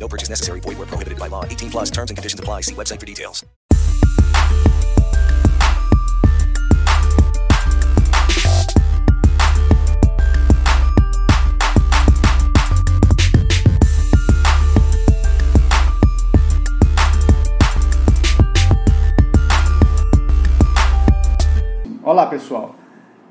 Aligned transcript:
No 0.00 0.08
purchase 0.08 0.30
necessary. 0.30 0.60
Void 0.60 0.78
where 0.78 0.86
prohibited 0.86 1.18
by 1.18 1.28
law. 1.28 1.44
18 1.44 1.70
plus 1.70 1.90
terms 1.90 2.10
and 2.10 2.16
conditions 2.16 2.40
apply. 2.40 2.62
See 2.62 2.74
website 2.74 2.98
for 2.98 3.06
details. 3.06 3.44
Olá 22.02 22.26
pessoal, 22.26 22.74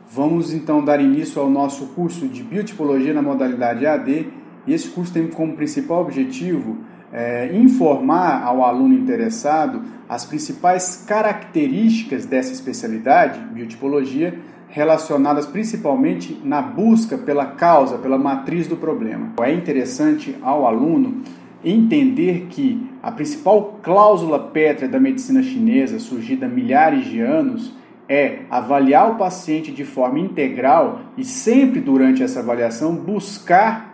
vamos 0.10 0.54
então 0.54 0.84
dar 0.84 1.02
início 1.02 1.42
ao 1.42 1.50
nosso 1.50 1.88
curso 1.88 2.28
de 2.30 2.42
biotipologia 2.42 3.14
na 3.14 3.22
modalidade 3.22 3.86
AD 3.86 4.40
e 4.70 4.74
esse 4.74 4.90
curso 4.90 5.12
tem 5.12 5.28
como 5.28 5.56
principal 5.56 6.02
objetivo 6.02 6.78
é, 7.12 7.50
informar 7.56 8.44
ao 8.44 8.64
aluno 8.64 8.94
interessado 8.94 9.82
as 10.08 10.26
principais 10.26 11.04
características 11.08 12.28
dessa 12.28 12.54
especialidade, 12.54 13.40
biotipologia, 13.52 14.38
relacionadas 14.68 15.48
principalmente 15.48 16.40
na 16.44 16.62
busca 16.62 17.18
pela 17.18 17.48
causa, 17.48 17.98
pela 17.98 18.20
matriz 18.20 18.68
do 18.68 18.78
problema. 18.78 19.34
É 19.42 19.52
interessante 19.52 20.36
ao 20.40 20.68
aluno 20.68 21.24
entender 21.66 22.46
que 22.52 22.88
a 23.02 23.12
principal 23.12 23.80
cláusula 23.82 24.38
pétrea 24.38 24.88
da 24.88 25.00
medicina 25.00 25.42
chinesa, 25.42 25.98
surgida 25.98 26.46
há 26.46 26.50
milhares 26.50 27.06
de 27.06 27.20
anos, 27.20 27.74
é 28.08 28.42
avaliar 28.52 29.12
o 29.12 29.16
paciente 29.16 29.72
de 29.72 29.84
forma 29.84 30.20
integral 30.20 31.02
e 31.18 31.24
sempre 31.24 31.82
durante 31.82 32.22
essa 32.22 32.40
avaliação 32.40 32.94
buscar 32.94 33.89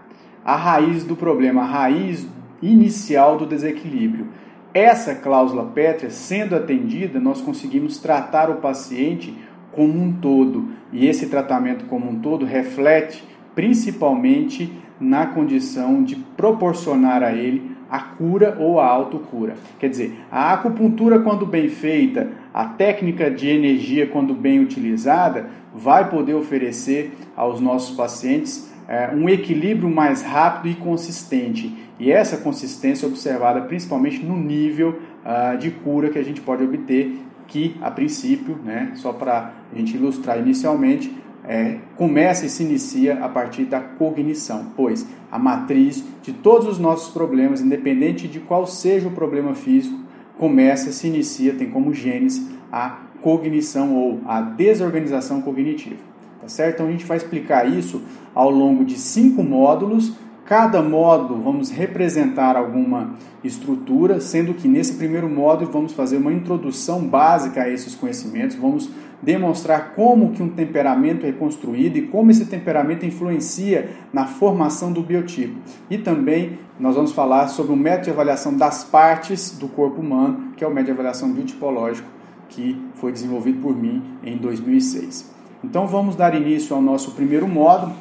a 0.45 0.55
raiz 0.55 1.03
do 1.03 1.15
problema, 1.15 1.63
a 1.63 1.65
raiz 1.65 2.27
inicial 2.61 3.35
do 3.35 3.47
desequilíbrio. 3.47 4.27
Essa 4.71 5.15
cláusula 5.15 5.63
pétrea, 5.63 6.11
sendo 6.11 6.55
atendida, 6.55 7.19
nós 7.19 7.41
conseguimos 7.41 7.97
tratar 7.97 8.49
o 8.51 8.57
paciente 8.57 9.33
como 9.71 9.99
um 9.99 10.13
todo. 10.13 10.69
E 10.93 11.07
esse 11.07 11.27
tratamento 11.27 11.85
como 11.85 12.09
um 12.09 12.19
todo 12.19 12.45
reflete 12.45 13.23
principalmente 13.55 14.71
na 14.99 15.25
condição 15.25 16.03
de 16.03 16.15
proporcionar 16.15 17.23
a 17.23 17.31
ele 17.33 17.75
a 17.89 17.99
cura 17.99 18.57
ou 18.59 18.79
a 18.79 18.87
autocura. 18.87 19.55
Quer 19.79 19.89
dizer, 19.89 20.19
a 20.31 20.53
acupuntura, 20.53 21.19
quando 21.19 21.45
bem 21.45 21.69
feita, 21.69 22.29
a 22.53 22.65
técnica 22.65 23.29
de 23.29 23.47
energia, 23.47 24.07
quando 24.07 24.33
bem 24.33 24.59
utilizada, 24.59 25.47
vai 25.73 26.09
poder 26.09 26.33
oferecer 26.33 27.13
aos 27.35 27.59
nossos 27.61 27.95
pacientes 27.95 28.73
é, 28.87 29.09
um 29.13 29.27
equilíbrio 29.29 29.89
mais 29.89 30.21
rápido 30.21 30.71
e 30.71 30.75
consistente. 30.75 31.73
E 31.99 32.11
essa 32.11 32.37
consistência 32.37 33.05
é 33.05 33.09
observada 33.09 33.61
principalmente 33.61 34.23
no 34.23 34.37
nível 34.37 34.99
uh, 35.23 35.57
de 35.57 35.71
cura 35.71 36.09
que 36.09 36.19
a 36.19 36.23
gente 36.23 36.41
pode 36.41 36.63
obter, 36.63 37.19
que 37.47 37.75
a 37.81 37.89
princípio, 37.89 38.57
né, 38.63 38.91
só 38.95 39.13
para 39.13 39.53
a 39.71 39.77
gente 39.77 39.95
ilustrar 39.95 40.37
inicialmente, 40.37 41.15
é, 41.47 41.77
começa 41.95 42.45
e 42.45 42.49
se 42.49 42.63
inicia 42.63 43.23
a 43.23 43.29
partir 43.29 43.65
da 43.65 43.79
cognição, 43.79 44.71
pois 44.75 45.05
a 45.31 45.37
matriz 45.37 46.03
de 46.23 46.33
todos 46.33 46.67
os 46.67 46.79
nossos 46.79 47.13
problemas, 47.13 47.61
independente 47.61 48.27
de 48.27 48.39
qual 48.39 48.65
seja 48.65 49.07
o 49.07 49.11
problema 49.11 49.53
físico, 49.53 49.99
começa, 50.37 50.91
se 50.91 51.07
inicia, 51.07 51.53
tem 51.53 51.69
como 51.69 51.93
gênese 51.93 52.49
a 52.71 52.97
cognição 53.21 53.95
ou 53.95 54.21
a 54.25 54.41
desorganização 54.41 55.41
cognitiva. 55.41 56.14
Tá 56.45 56.49
certo? 56.49 56.75
Então 56.75 56.87
a 56.87 56.91
gente 56.91 57.05
vai 57.05 57.17
explicar 57.17 57.67
isso 57.67 58.03
ao 58.35 58.51
longo 58.51 58.85
de 58.85 58.99
cinco 58.99 59.41
módulos. 59.41 60.13
Cada 60.45 60.79
módulo 60.79 61.41
vamos 61.41 61.71
representar 61.71 62.55
alguma 62.55 63.15
estrutura, 63.43 64.19
sendo 64.19 64.53
que 64.53 64.67
nesse 64.67 64.93
primeiro 64.93 65.27
módulo 65.27 65.71
vamos 65.71 65.91
fazer 65.91 66.17
uma 66.17 66.31
introdução 66.31 67.01
básica 67.01 67.63
a 67.63 67.69
esses 67.69 67.95
conhecimentos, 67.95 68.55
vamos 68.55 68.91
demonstrar 69.23 69.95
como 69.95 70.33
que 70.33 70.43
um 70.43 70.49
temperamento 70.49 71.25
é 71.25 71.31
construído 71.31 71.97
e 71.97 72.03
como 72.03 72.29
esse 72.29 72.45
temperamento 72.45 73.07
influencia 73.07 73.89
na 74.13 74.27
formação 74.27 74.93
do 74.93 75.01
biotipo. 75.01 75.59
E 75.89 75.97
também 75.97 76.59
nós 76.79 76.93
vamos 76.93 77.11
falar 77.11 77.47
sobre 77.47 77.73
o 77.73 77.75
método 77.75 78.03
de 78.03 78.09
avaliação 78.11 78.55
das 78.55 78.83
partes 78.83 79.57
do 79.57 79.67
corpo 79.67 79.99
humano, 79.99 80.51
que 80.55 80.63
é 80.63 80.67
o 80.67 80.69
método 80.69 80.85
de 80.85 80.91
avaliação 80.91 81.33
biotipológico 81.33 82.07
que 82.49 82.79
foi 82.93 83.11
desenvolvido 83.11 83.63
por 83.63 83.75
mim 83.75 84.03
em 84.23 84.37
2006. 84.37 85.34
Então 85.65 85.87
vamos 85.87 86.15
dar 86.15 86.35
início 86.35 86.75
ao 86.75 86.81
nosso 86.81 87.11
primeiro 87.11 87.47
módulo, 87.47 87.93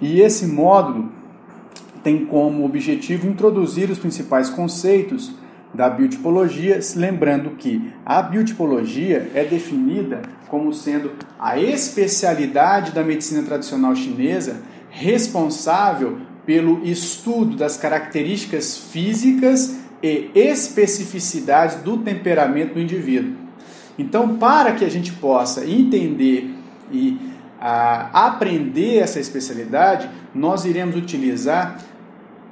e 0.00 0.20
esse 0.20 0.46
módulo 0.46 1.10
tem 2.02 2.26
como 2.26 2.64
objetivo 2.64 3.28
introduzir 3.28 3.90
os 3.90 3.98
principais 3.98 4.50
conceitos 4.50 5.32
da 5.72 5.88
biotipologia, 5.88 6.80
lembrando 6.96 7.50
que 7.50 7.92
a 8.04 8.20
biotipologia 8.22 9.30
é 9.34 9.44
definida 9.44 10.22
como 10.48 10.72
sendo 10.72 11.12
a 11.38 11.58
especialidade 11.58 12.92
da 12.92 13.02
medicina 13.02 13.42
tradicional 13.42 13.94
chinesa 13.94 14.62
responsável 14.90 16.18
pelo 16.44 16.84
estudo 16.84 17.56
das 17.56 17.76
características 17.76 18.78
físicas 18.78 19.78
e 20.02 20.30
especificidades 20.34 21.76
do 21.82 21.98
temperamento 21.98 22.74
do 22.74 22.80
indivíduo. 22.80 23.34
Então, 23.98 24.36
para 24.36 24.72
que 24.72 24.84
a 24.84 24.90
gente 24.90 25.12
possa 25.12 25.64
entender 25.64 26.55
e 26.90 27.18
a, 27.60 28.26
aprender 28.26 28.98
essa 28.98 29.20
especialidade, 29.20 30.08
nós 30.34 30.64
iremos 30.64 30.96
utilizar 30.96 31.78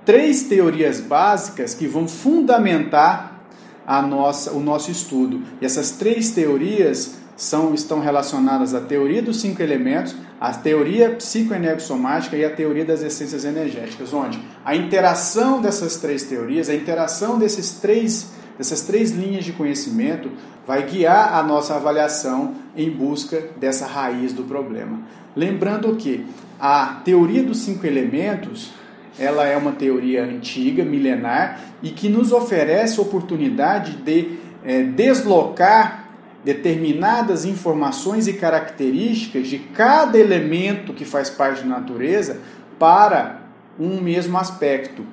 três 0.05 0.45
teorias 0.45 1.00
básicas 1.00 1.75
que 1.75 1.87
vão 1.87 2.06
fundamentar 2.06 3.41
a 3.87 4.03
nossa, 4.03 4.53
o 4.53 4.61
nosso 4.61 4.91
estudo. 4.91 5.43
E 5.61 5.65
essas 5.65 5.93
três 5.93 6.31
teorias 6.31 7.17
são, 7.37 7.75
estão 7.75 8.00
relacionadas 8.00 8.75
à 8.75 8.81
teoria 8.81 9.22
dos 9.22 9.41
cinco 9.41 9.62
elementos, 9.62 10.15
à 10.41 10.53
teoria 10.53 11.11
psicoenergossomática 11.11 12.37
e 12.37 12.45
à 12.45 12.51
teoria 12.51 12.84
das 12.84 13.03
essências 13.03 13.45
energéticas, 13.45 14.12
onde 14.12 14.41
a 14.65 14.75
interação 14.77 15.61
dessas 15.61 15.97
três 15.97 16.25
teorias, 16.25 16.69
a 16.69 16.75
interação 16.75 17.39
desses 17.39 17.72
três, 17.72 18.31
dessas 18.56 18.82
três 18.82 19.10
linhas 19.12 19.44
de 19.44 19.53
conhecimento 19.53 20.31
vai 20.66 20.84
guiar 20.84 21.34
a 21.34 21.42
nossa 21.42 21.75
avaliação 21.75 22.54
em 22.76 22.91
busca 22.91 23.48
dessa 23.56 23.87
raiz 23.87 24.32
do 24.32 24.44
problema. 24.44 25.00
Lembrando 25.37 25.94
que 25.97 26.25
a 26.59 27.00
teoria 27.04 27.42
dos 27.42 27.59
cinco 27.59 27.87
elementos 27.87 28.72
ela 29.19 29.47
é 29.47 29.56
uma 29.56 29.72
teoria 29.72 30.25
antiga, 30.25 30.84
milenar, 30.84 31.60
e 31.82 31.91
que 31.91 32.09
nos 32.09 32.32
oferece 32.32 33.00
oportunidade 33.00 33.97
de 33.98 34.38
é, 34.65 34.82
deslocar 34.82 36.09
determinadas 36.44 37.44
informações 37.44 38.26
e 38.26 38.34
características 38.34 39.47
de 39.47 39.59
cada 39.59 40.19
elemento 40.19 40.92
que 40.92 41.04
faz 41.04 41.31
parte 41.31 41.62
da 41.62 41.69
natureza 41.69 42.41
para 42.78 43.41
um 43.78 44.00
mesmo 44.00 44.36
aspecto. 44.36 45.04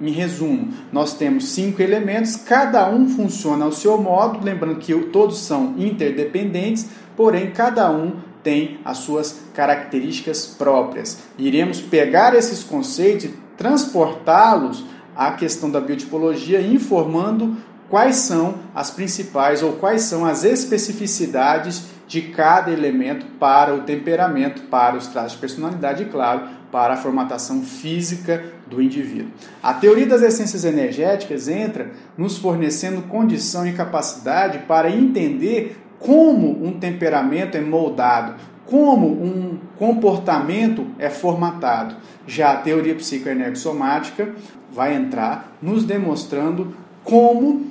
Em 0.00 0.12
resumo, 0.12 0.72
nós 0.90 1.14
temos 1.14 1.50
cinco 1.50 1.82
elementos, 1.82 2.36
cada 2.36 2.88
um 2.88 3.06
funciona 3.08 3.66
ao 3.66 3.72
seu 3.72 4.00
modo, 4.00 4.42
lembrando 4.42 4.78
que 4.78 4.94
todos 5.06 5.38
são 5.40 5.74
interdependentes, 5.76 6.88
porém 7.14 7.50
cada 7.50 7.90
um 7.90 8.14
tem 8.42 8.78
as 8.82 8.98
suas 8.98 9.40
características 9.52 10.46
próprias. 10.46 11.18
Iremos 11.36 11.80
pegar 11.80 12.34
esses 12.34 12.64
conceitos 12.64 13.26
e 13.26 13.34
transportá-los 13.58 14.84
à 15.14 15.32
questão 15.32 15.70
da 15.70 15.82
biotipologia, 15.82 16.62
informando 16.62 17.58
quais 17.90 18.16
são 18.16 18.54
as 18.74 18.90
principais 18.90 19.62
ou 19.62 19.72
quais 19.74 20.02
são 20.02 20.24
as 20.24 20.44
especificidades 20.44 21.82
de 22.08 22.22
cada 22.22 22.70
elemento 22.70 23.26
para 23.38 23.74
o 23.74 23.82
temperamento, 23.82 24.62
para 24.62 24.96
os 24.96 25.08
traços 25.08 25.32
de 25.32 25.38
personalidade 25.38 26.04
e, 26.04 26.06
claro, 26.06 26.48
para 26.70 26.94
a 26.94 26.96
formatação 26.96 27.62
física 27.62 28.44
do 28.66 28.80
indivíduo. 28.80 29.30
A 29.62 29.74
teoria 29.74 30.06
das 30.06 30.22
essências 30.22 30.64
energéticas 30.64 31.48
entra 31.48 31.90
nos 32.16 32.38
fornecendo 32.38 33.02
condição 33.02 33.66
e 33.66 33.72
capacidade 33.72 34.60
para 34.60 34.90
entender 34.90 35.76
como 35.98 36.64
um 36.64 36.78
temperamento 36.78 37.56
é 37.56 37.60
moldado, 37.60 38.34
como 38.66 39.06
um 39.06 39.58
comportamento 39.76 40.86
é 40.98 41.10
formatado. 41.10 41.96
Já 42.26 42.52
a 42.52 42.56
teoria 42.56 42.94
psicoenergossomática 42.94 44.30
vai 44.72 44.94
entrar 44.94 45.56
nos 45.60 45.84
demonstrando 45.84 46.74
como 47.02 47.66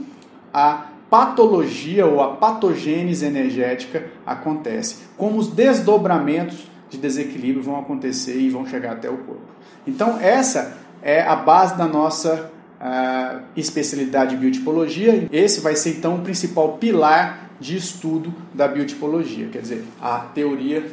a 0.54 0.86
patologia 1.10 2.06
ou 2.06 2.22
a 2.22 2.36
patogênese 2.36 3.25
energética 3.25 4.07
acontece, 4.25 4.98
como 5.18 5.40
os 5.40 5.48
desdobramentos 5.48 6.69
de 6.90 6.98
desequilíbrio 6.98 7.64
vão 7.64 7.80
acontecer 7.80 8.40
e 8.40 8.50
vão 8.50 8.66
chegar 8.66 8.94
até 8.94 9.10
o 9.10 9.18
corpo. 9.18 9.42
Então, 9.88 10.20
essa 10.20 10.78
é 11.02 11.22
a 11.22 11.36
base 11.36 11.78
da 11.78 11.86
nossa 11.86 12.52
uh, 12.80 13.42
especialidade 13.56 14.32
de 14.32 14.38
biotipologia. 14.38 15.28
Esse 15.32 15.62
vai 15.62 15.76
ser 15.76 15.98
então 15.98 16.16
o 16.16 16.22
principal 16.22 16.78
pilar 16.78 17.50
de 17.60 17.76
estudo 17.76 18.34
da 18.54 18.68
biotipologia, 18.68 19.50
quer 19.50 19.62
dizer, 19.62 19.84
a 20.02 20.20
teoria 20.20 20.84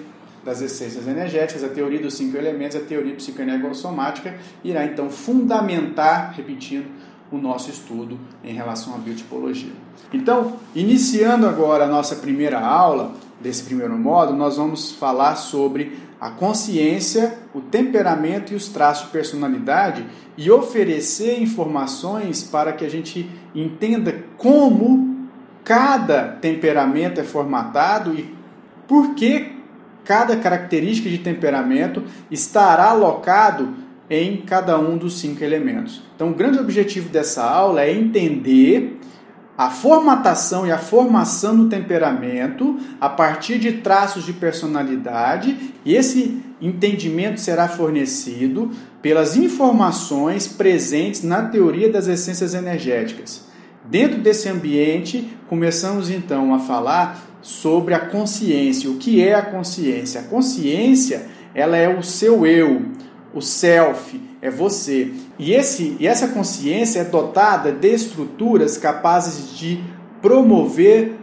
das 0.44 0.60
essências 0.60 1.06
energéticas, 1.06 1.64
a 1.64 1.68
teoria 1.68 2.00
dos 2.00 2.14
cinco 2.14 2.36
elementos, 2.36 2.76
a 2.76 2.80
teoria 2.80 3.14
psicoenergossomática 3.14 4.34
irá 4.64 4.84
então 4.84 5.10
fundamentar, 5.10 6.32
repetindo, 6.36 6.86
o 7.30 7.36
nosso 7.36 7.70
estudo 7.70 8.18
em 8.44 8.54
relação 8.54 8.94
à 8.94 8.98
biotipologia. 8.98 9.72
Então, 10.12 10.54
iniciando 10.74 11.48
agora 11.48 11.84
a 11.84 11.88
nossa 11.88 12.16
primeira 12.16 12.60
aula 12.60 13.14
desse 13.40 13.62
primeiro 13.62 13.96
módulo, 13.96 14.38
nós 14.38 14.56
vamos 14.56 14.92
falar 14.92 15.36
sobre 15.36 15.98
a 16.20 16.30
consciência, 16.30 17.38
o 17.54 17.60
temperamento 17.60 18.52
e 18.52 18.56
os 18.56 18.68
traços 18.68 19.06
de 19.06 19.12
personalidade 19.12 20.06
e 20.36 20.50
oferecer 20.50 21.42
informações 21.42 22.42
para 22.42 22.72
que 22.72 22.84
a 22.84 22.90
gente 22.90 23.28
entenda 23.54 24.24
como 24.38 25.28
cada 25.62 26.28
temperamento 26.40 27.20
é 27.20 27.24
formatado 27.24 28.14
e 28.14 28.34
por 28.86 29.14
que 29.14 29.56
cada 30.04 30.36
característica 30.36 31.10
de 31.10 31.18
temperamento 31.18 32.04
estará 32.30 32.90
alocado 32.90 33.74
em 34.08 34.36
cada 34.42 34.78
um 34.78 34.96
dos 34.96 35.18
cinco 35.18 35.42
elementos. 35.42 36.02
Então, 36.14 36.30
o 36.30 36.34
grande 36.34 36.58
objetivo 36.58 37.08
dessa 37.08 37.44
aula 37.44 37.82
é 37.82 37.92
entender 37.92 38.98
a 39.56 39.70
formatação 39.70 40.66
e 40.66 40.70
a 40.70 40.78
formação 40.78 41.56
do 41.56 41.68
temperamento 41.68 42.78
a 43.00 43.08
partir 43.08 43.58
de 43.58 43.72
traços 43.72 44.24
de 44.24 44.32
personalidade, 44.32 45.74
e 45.84 45.94
esse 45.94 46.42
entendimento 46.60 47.40
será 47.40 47.68
fornecido 47.68 48.70
pelas 49.00 49.36
informações 49.36 50.46
presentes 50.46 51.22
na 51.22 51.42
teoria 51.42 51.90
das 51.90 52.06
essências 52.06 52.54
energéticas. 52.54 53.46
Dentro 53.84 54.20
desse 54.20 54.48
ambiente, 54.48 55.36
começamos 55.48 56.10
então 56.10 56.52
a 56.52 56.58
falar 56.58 57.22
sobre 57.40 57.94
a 57.94 58.00
consciência. 58.00 58.90
O 58.90 58.96
que 58.96 59.22
é 59.22 59.34
a 59.34 59.42
consciência? 59.42 60.20
A 60.20 60.24
consciência, 60.24 61.26
ela 61.54 61.76
é 61.76 61.88
o 61.88 62.02
seu 62.02 62.44
eu, 62.44 62.82
o 63.32 63.40
self, 63.40 64.20
é 64.46 64.50
você. 64.50 65.10
E, 65.38 65.52
esse, 65.52 65.96
e 65.98 66.06
essa 66.06 66.28
consciência 66.28 67.00
é 67.00 67.04
dotada 67.04 67.72
de 67.72 67.88
estruturas 67.88 68.78
capazes 68.78 69.56
de 69.56 69.82
promover 70.22 71.16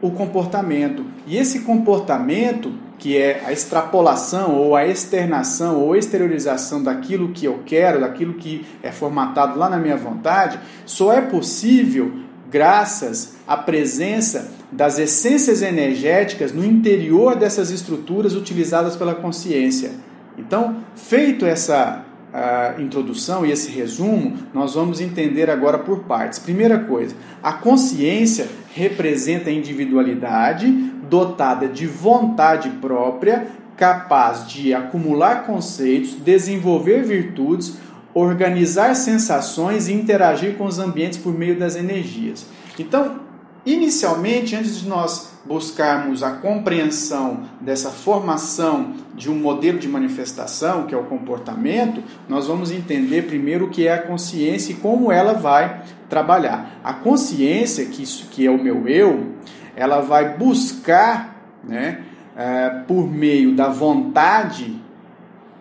o 0.00 0.10
comportamento. 0.10 1.04
E 1.26 1.36
esse 1.36 1.60
comportamento, 1.60 2.72
que 2.98 3.18
é 3.18 3.42
a 3.44 3.52
extrapolação 3.52 4.56
ou 4.56 4.74
a 4.74 4.86
externação 4.86 5.78
ou 5.78 5.94
exteriorização 5.94 6.82
daquilo 6.82 7.32
que 7.32 7.44
eu 7.44 7.60
quero, 7.66 8.00
daquilo 8.00 8.34
que 8.34 8.64
é 8.82 8.90
formatado 8.90 9.58
lá 9.58 9.68
na 9.68 9.76
minha 9.76 9.96
vontade, 9.96 10.58
só 10.86 11.12
é 11.12 11.20
possível 11.20 12.12
graças 12.50 13.34
à 13.46 13.58
presença 13.58 14.52
das 14.72 14.98
essências 14.98 15.60
energéticas 15.60 16.52
no 16.52 16.64
interior 16.64 17.36
dessas 17.36 17.70
estruturas 17.70 18.34
utilizadas 18.34 18.96
pela 18.96 19.14
consciência. 19.14 19.92
Então, 20.38 20.78
feito 20.94 21.44
essa 21.44 22.04
introdução 22.78 23.46
e 23.46 23.52
esse 23.52 23.70
resumo, 23.70 24.36
nós 24.52 24.74
vamos 24.74 25.00
entender 25.00 25.48
agora 25.48 25.78
por 25.78 26.00
partes. 26.00 26.38
Primeira 26.38 26.78
coisa, 26.80 27.14
a 27.42 27.52
consciência 27.52 28.48
representa 28.74 29.50
a 29.50 29.52
individualidade 29.52 30.68
dotada 31.08 31.68
de 31.68 31.86
vontade 31.86 32.70
própria, 32.80 33.46
capaz 33.76 34.48
de 34.48 34.74
acumular 34.74 35.44
conceitos, 35.46 36.14
desenvolver 36.14 37.04
virtudes, 37.04 37.76
organizar 38.12 38.94
sensações 38.94 39.88
e 39.88 39.92
interagir 39.92 40.56
com 40.56 40.64
os 40.64 40.78
ambientes 40.78 41.18
por 41.18 41.36
meio 41.36 41.58
das 41.58 41.76
energias. 41.76 42.46
Então, 42.78 43.23
inicialmente, 43.64 44.54
antes 44.54 44.80
de 44.80 44.88
nós 44.88 45.34
buscarmos 45.44 46.22
a 46.22 46.32
compreensão 46.32 47.42
dessa 47.60 47.90
formação 47.90 48.94
de 49.14 49.30
um 49.30 49.34
modelo 49.34 49.78
de 49.78 49.88
manifestação, 49.88 50.86
que 50.86 50.94
é 50.94 50.98
o 50.98 51.04
comportamento, 51.04 52.02
nós 52.28 52.46
vamos 52.46 52.70
entender 52.70 53.22
primeiro 53.22 53.66
o 53.66 53.70
que 53.70 53.86
é 53.86 53.92
a 53.92 54.02
consciência 54.02 54.72
e 54.72 54.76
como 54.76 55.12
ela 55.12 55.34
vai 55.34 55.82
trabalhar. 56.08 56.80
A 56.82 56.94
consciência, 56.94 57.84
que, 57.86 58.02
isso, 58.02 58.28
que 58.30 58.46
é 58.46 58.50
o 58.50 58.62
meu 58.62 58.88
eu, 58.88 59.32
ela 59.76 60.00
vai 60.00 60.36
buscar, 60.36 61.36
né, 61.62 62.02
é, 62.36 62.70
por 62.86 63.10
meio 63.10 63.54
da 63.54 63.68
vontade, 63.68 64.82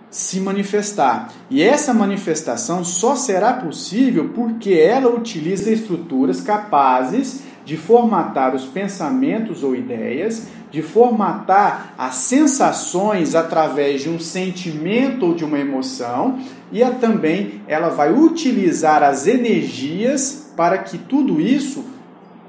se 0.10 0.40
manifestar. 0.40 1.34
E 1.50 1.62
essa 1.64 1.94
manifestação 1.94 2.84
só 2.84 3.16
será 3.16 3.54
possível 3.54 4.30
porque 4.30 4.74
ela 4.74 5.10
utiliza 5.10 5.72
estruturas 5.72 6.40
capazes 6.40 7.42
de 7.66 7.78
formatar 7.78 8.56
os 8.56 8.66
pensamentos 8.66 9.64
ou 9.64 9.76
ideias, 9.76 10.48
de 10.70 10.82
formatar 10.82 11.94
as 11.98 12.16
sensações 12.16 13.36
através 13.36 14.02
de 14.02 14.10
um 14.10 14.20
sentimento 14.20 15.28
ou 15.28 15.36
de 15.36 15.46
uma 15.46 15.60
emoção, 15.60 16.40
e 16.72 16.84
também 17.00 17.62
ela 17.68 17.90
vai 17.90 18.12
utilizar 18.12 19.04
as 19.04 19.28
energias 19.28 20.52
para 20.56 20.80
que 20.80 20.98
tudo 20.98 21.40
isso 21.40 21.86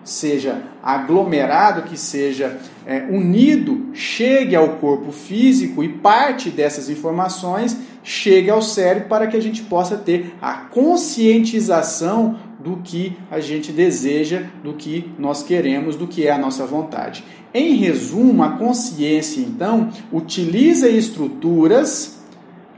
seja 0.02 0.62
aglomerado, 0.82 1.82
que 1.82 1.98
seja 1.98 2.58
é, 2.86 3.06
unido, 3.10 3.86
chegue 3.94 4.54
ao 4.54 4.76
corpo 4.76 5.10
físico 5.10 5.82
e 5.82 5.88
parte 5.88 6.50
dessas 6.50 6.90
informações 6.90 7.76
chegue 8.02 8.50
ao 8.50 8.60
cérebro 8.60 9.08
para 9.08 9.26
que 9.26 9.36
a 9.36 9.40
gente 9.40 9.62
possa 9.62 9.96
ter 9.96 10.34
a 10.40 10.52
conscientização 10.52 12.36
do 12.58 12.78
que 12.78 13.16
a 13.30 13.40
gente 13.40 13.72
deseja, 13.72 14.44
do 14.62 14.74
que 14.74 15.10
nós 15.18 15.42
queremos, 15.42 15.96
do 15.96 16.06
que 16.06 16.26
é 16.26 16.30
a 16.30 16.38
nossa 16.38 16.66
vontade. 16.66 17.24
Em 17.52 17.74
resumo, 17.76 18.42
a 18.42 18.50
consciência, 18.50 19.40
então, 19.40 19.90
utiliza 20.12 20.88
estruturas 20.88 22.18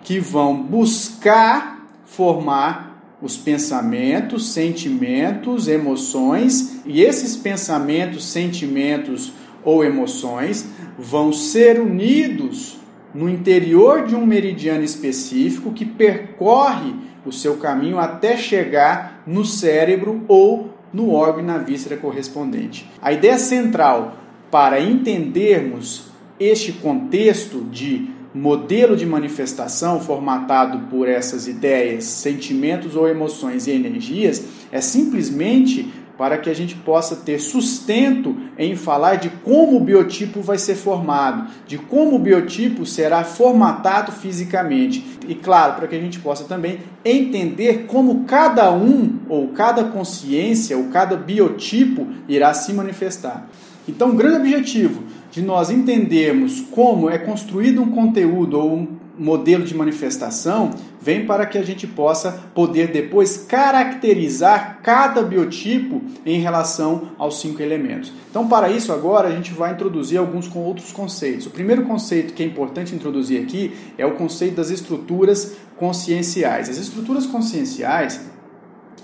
que 0.03 0.19
vão 0.19 0.63
buscar 0.63 1.87
formar 2.05 3.17
os 3.21 3.37
pensamentos, 3.37 4.53
sentimentos, 4.53 5.69
emoções, 5.69 6.81
e 6.85 7.03
esses 7.03 7.37
pensamentos, 7.37 8.25
sentimentos 8.27 9.33
ou 9.65 9.85
emoções 9.85 10.67
vão 10.99 11.33
ser 11.33 11.81
unidos 11.81 12.79
no 13.15 13.29
interior 13.29 14.07
de 14.07 14.15
um 14.15 14.27
meridiano 14.27 14.85
específico 14.85 15.73
que 15.73 15.85
percorre 15.85 16.95
o 17.25 17.33
seu 17.33 17.57
caminho 17.57 17.99
até 17.99 18.37
chegar 18.37 19.16
no 19.27 19.45
cérebro 19.45 20.23
ou 20.29 20.71
no 20.93 21.13
órgão 21.13 21.43
na 21.43 21.59
víscera 21.59 21.97
correspondente. 21.97 22.89
A 23.03 23.13
ideia 23.13 23.39
central 23.39 24.17
para 24.51 24.81
entendermos 24.81 26.07
este 26.39 26.73
contexto 26.73 27.65
de 27.65 28.11
modelo 28.33 28.97
de 28.97 29.07
manifestação 29.07 29.99
formatado 29.99 30.87
por 30.91 31.09
essas 31.09 31.49
ideias, 31.49 32.05
sentimentos 32.05 32.95
ou 32.95 33.09
emoções 33.09 33.67
e 33.67 33.71
energias 33.71 34.45
é 34.71 34.81
simplesmente 34.81 35.91
para 36.19 36.39
que 36.39 36.51
a 36.51 36.55
gente 36.55 36.75
possa 36.75 37.17
ter 37.17 37.39
sustento 37.39 38.37
em 38.59 38.75
falar 38.75 39.17
de 39.17 39.29
como 39.29 39.77
o 39.77 39.81
biotipo 39.81 40.41
vai 40.41 40.59
ser 40.59 40.75
formado, 40.75 41.51
de 41.67 41.79
como 41.79 42.17
o 42.17 42.19
biotipo 42.19 42.87
será 42.87 43.23
formatado 43.25 44.13
fisicamente. 44.13 45.05
E 45.29 45.35
claro, 45.35 45.75
para 45.75 45.87
que 45.87 45.97
a 45.97 46.01
gente 46.01 46.19
possa 46.21 46.45
também 46.45 46.81
entender 47.05 47.87
como 47.87 48.25
cada 48.25 48.73
um, 48.73 49.19
ou 49.29 49.49
cada 49.49 49.85
consciência, 49.85 50.77
ou 50.77 50.85
cada 50.89 51.17
biotipo 51.17 52.07
irá 52.29 52.55
se 52.55 52.73
manifestar. 52.73 53.49
Então, 53.89 54.11
o 54.11 54.15
grande 54.15 54.37
objetivo 54.37 55.05
de 55.31 55.43
nós 55.43 55.71
entendermos 55.71 56.61
como 56.71 57.09
é 57.09 57.19
construído 57.19 57.83
um 57.83 57.91
conteúdo 57.91 58.59
ou 58.59 58.75
um 58.75 58.87
modelo 59.19 59.65
de 59.65 59.75
manifestação 59.75 60.71
vem 61.01 61.25
para 61.25 61.47
que 61.47 61.57
a 61.57 61.63
gente 61.63 61.87
possa 61.87 62.33
poder 62.55 62.89
depois 62.89 63.37
caracterizar 63.49 64.81
cada 64.83 65.23
biotipo 65.23 66.03
em 66.25 66.41
relação 66.41 67.11
aos 67.19 67.41
cinco 67.41 67.63
elementos. 67.63 68.13
Então, 68.31 68.49
para 68.49 68.69
isso, 68.69 68.93
agora 68.93 69.29
a 69.29 69.31
gente 69.31 69.53
vai 69.53 69.73
introduzir 69.73 70.19
alguns 70.19 70.49
com 70.49 70.61
outros 70.61 70.93
conceitos. 70.93 71.47
O 71.47 71.51
primeiro 71.51 71.83
conceito 71.83 72.35
que 72.35 72.43
é 72.43 72.47
importante 72.47 72.95
introduzir 72.95 73.43
aqui 73.43 73.73
é 73.97 74.05
o 74.05 74.17
conceito 74.17 74.57
das 74.57 74.71
estruturas 74.71 75.57
conscienciais. 75.77 76.69
As 76.69 76.77
estruturas 76.77 77.27
conscienciais 77.27 78.21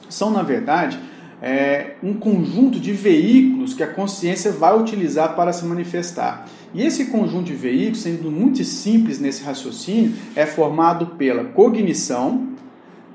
são, 0.09 0.31
na 0.31 0.43
verdade, 0.43 0.99
é, 1.41 1.97
um 2.03 2.15
conjunto 2.15 2.79
de 2.79 2.93
veículos 2.93 3.75
que 3.75 3.83
a 3.83 3.89
consciência 3.89 4.53
vai 4.53 4.79
utilizar 4.79 5.35
para 5.35 5.53
se 5.53 5.65
manifestar. 5.65 6.47
E 6.75 6.83
esse 6.83 7.07
conjunto 7.07 7.45
de 7.45 7.55
veículos, 7.55 8.01
sendo 8.01 8.31
muito 8.31 8.65
simples 8.65 9.19
nesse 9.19 9.43
raciocínio, 9.43 10.15
é 10.35 10.47
formado 10.47 11.07
pela 11.19 11.45
cognição, 11.45 12.49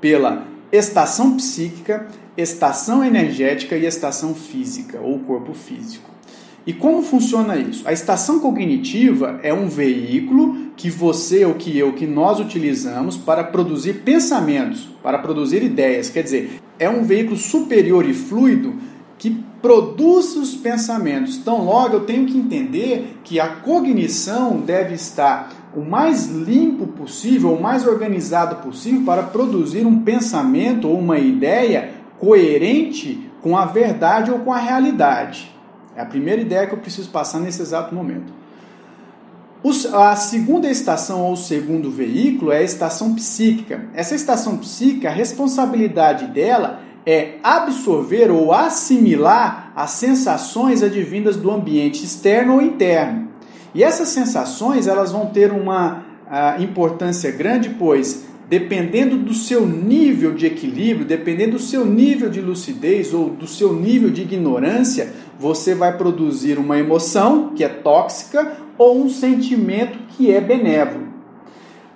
pela 0.00 0.46
estação 0.70 1.36
psíquica, 1.36 2.06
estação 2.36 3.04
energética 3.04 3.76
e 3.76 3.84
estação 3.84 4.34
física, 4.34 5.00
ou 5.00 5.18
corpo 5.20 5.54
físico. 5.54 6.08
E 6.66 6.72
como 6.72 7.02
funciona 7.02 7.56
isso? 7.56 7.88
A 7.88 7.94
estação 7.94 8.40
cognitiva 8.40 9.40
é 9.42 9.54
um 9.54 9.68
veículo 9.68 10.68
que 10.76 10.90
você 10.90 11.44
ou 11.44 11.54
que 11.54 11.76
eu, 11.76 11.94
que 11.94 12.06
nós 12.06 12.38
utilizamos 12.38 13.16
para 13.16 13.42
produzir 13.42 14.02
pensamentos, 14.04 14.86
para 15.02 15.18
produzir 15.18 15.62
ideias. 15.62 16.10
Quer 16.10 16.22
dizer, 16.22 16.60
é 16.78 16.88
um 16.88 17.04
veículo 17.04 17.36
superior 17.36 18.06
e 18.06 18.12
fluido 18.12 18.74
que 19.18 19.44
produz 19.60 20.36
os 20.36 20.54
pensamentos. 20.54 21.36
Então, 21.36 21.64
logo 21.64 21.94
eu 21.94 22.00
tenho 22.06 22.24
que 22.24 22.38
entender 22.38 23.18
que 23.24 23.40
a 23.40 23.48
cognição 23.48 24.60
deve 24.60 24.94
estar 24.94 25.50
o 25.74 25.80
mais 25.80 26.28
limpo 26.28 26.86
possível, 26.86 27.52
o 27.52 27.60
mais 27.60 27.86
organizado 27.86 28.56
possível 28.56 29.02
para 29.04 29.24
produzir 29.24 29.84
um 29.84 30.00
pensamento 30.00 30.88
ou 30.88 30.98
uma 30.98 31.18
ideia 31.18 31.90
coerente 32.18 33.28
com 33.42 33.56
a 33.56 33.64
verdade 33.64 34.30
ou 34.30 34.38
com 34.40 34.52
a 34.52 34.58
realidade. 34.58 35.54
É 35.96 36.00
a 36.00 36.06
primeira 36.06 36.40
ideia 36.40 36.66
que 36.66 36.74
eu 36.74 36.78
preciso 36.78 37.10
passar 37.10 37.40
nesse 37.40 37.60
exato 37.60 37.94
momento. 37.94 38.32
A 39.92 40.14
segunda 40.14 40.70
estação 40.70 41.22
ou 41.24 41.36
segundo 41.36 41.90
veículo 41.90 42.52
é 42.52 42.58
a 42.58 42.62
estação 42.62 43.14
psíquica. 43.14 43.86
Essa 43.92 44.14
estação 44.14 44.56
psíquica, 44.56 45.08
a 45.08 45.12
responsabilidade 45.12 46.28
dela 46.28 46.80
é 47.10 47.38
absorver 47.42 48.30
ou 48.30 48.52
assimilar 48.52 49.72
as 49.74 49.92
sensações 49.92 50.82
advindas 50.82 51.36
do 51.36 51.50
ambiente 51.50 52.04
externo 52.04 52.56
ou 52.56 52.60
interno. 52.60 53.28
E 53.74 53.82
essas 53.82 54.08
sensações 54.10 54.86
elas 54.86 55.10
vão 55.10 55.24
ter 55.24 55.50
uma 55.50 56.04
uh, 56.26 56.62
importância 56.62 57.30
grande, 57.30 57.70
pois 57.70 58.26
dependendo 58.46 59.16
do 59.16 59.32
seu 59.32 59.66
nível 59.66 60.34
de 60.34 60.44
equilíbrio, 60.44 61.06
dependendo 61.06 61.52
do 61.52 61.58
seu 61.58 61.86
nível 61.86 62.28
de 62.28 62.42
lucidez 62.42 63.14
ou 63.14 63.30
do 63.30 63.46
seu 63.46 63.72
nível 63.72 64.10
de 64.10 64.20
ignorância, 64.20 65.10
você 65.38 65.74
vai 65.74 65.96
produzir 65.96 66.58
uma 66.58 66.78
emoção 66.78 67.54
que 67.54 67.64
é 67.64 67.68
tóxica 67.68 68.52
ou 68.76 69.02
um 69.02 69.08
sentimento 69.08 69.98
que 70.10 70.30
é 70.30 70.42
benévolo. 70.42 71.07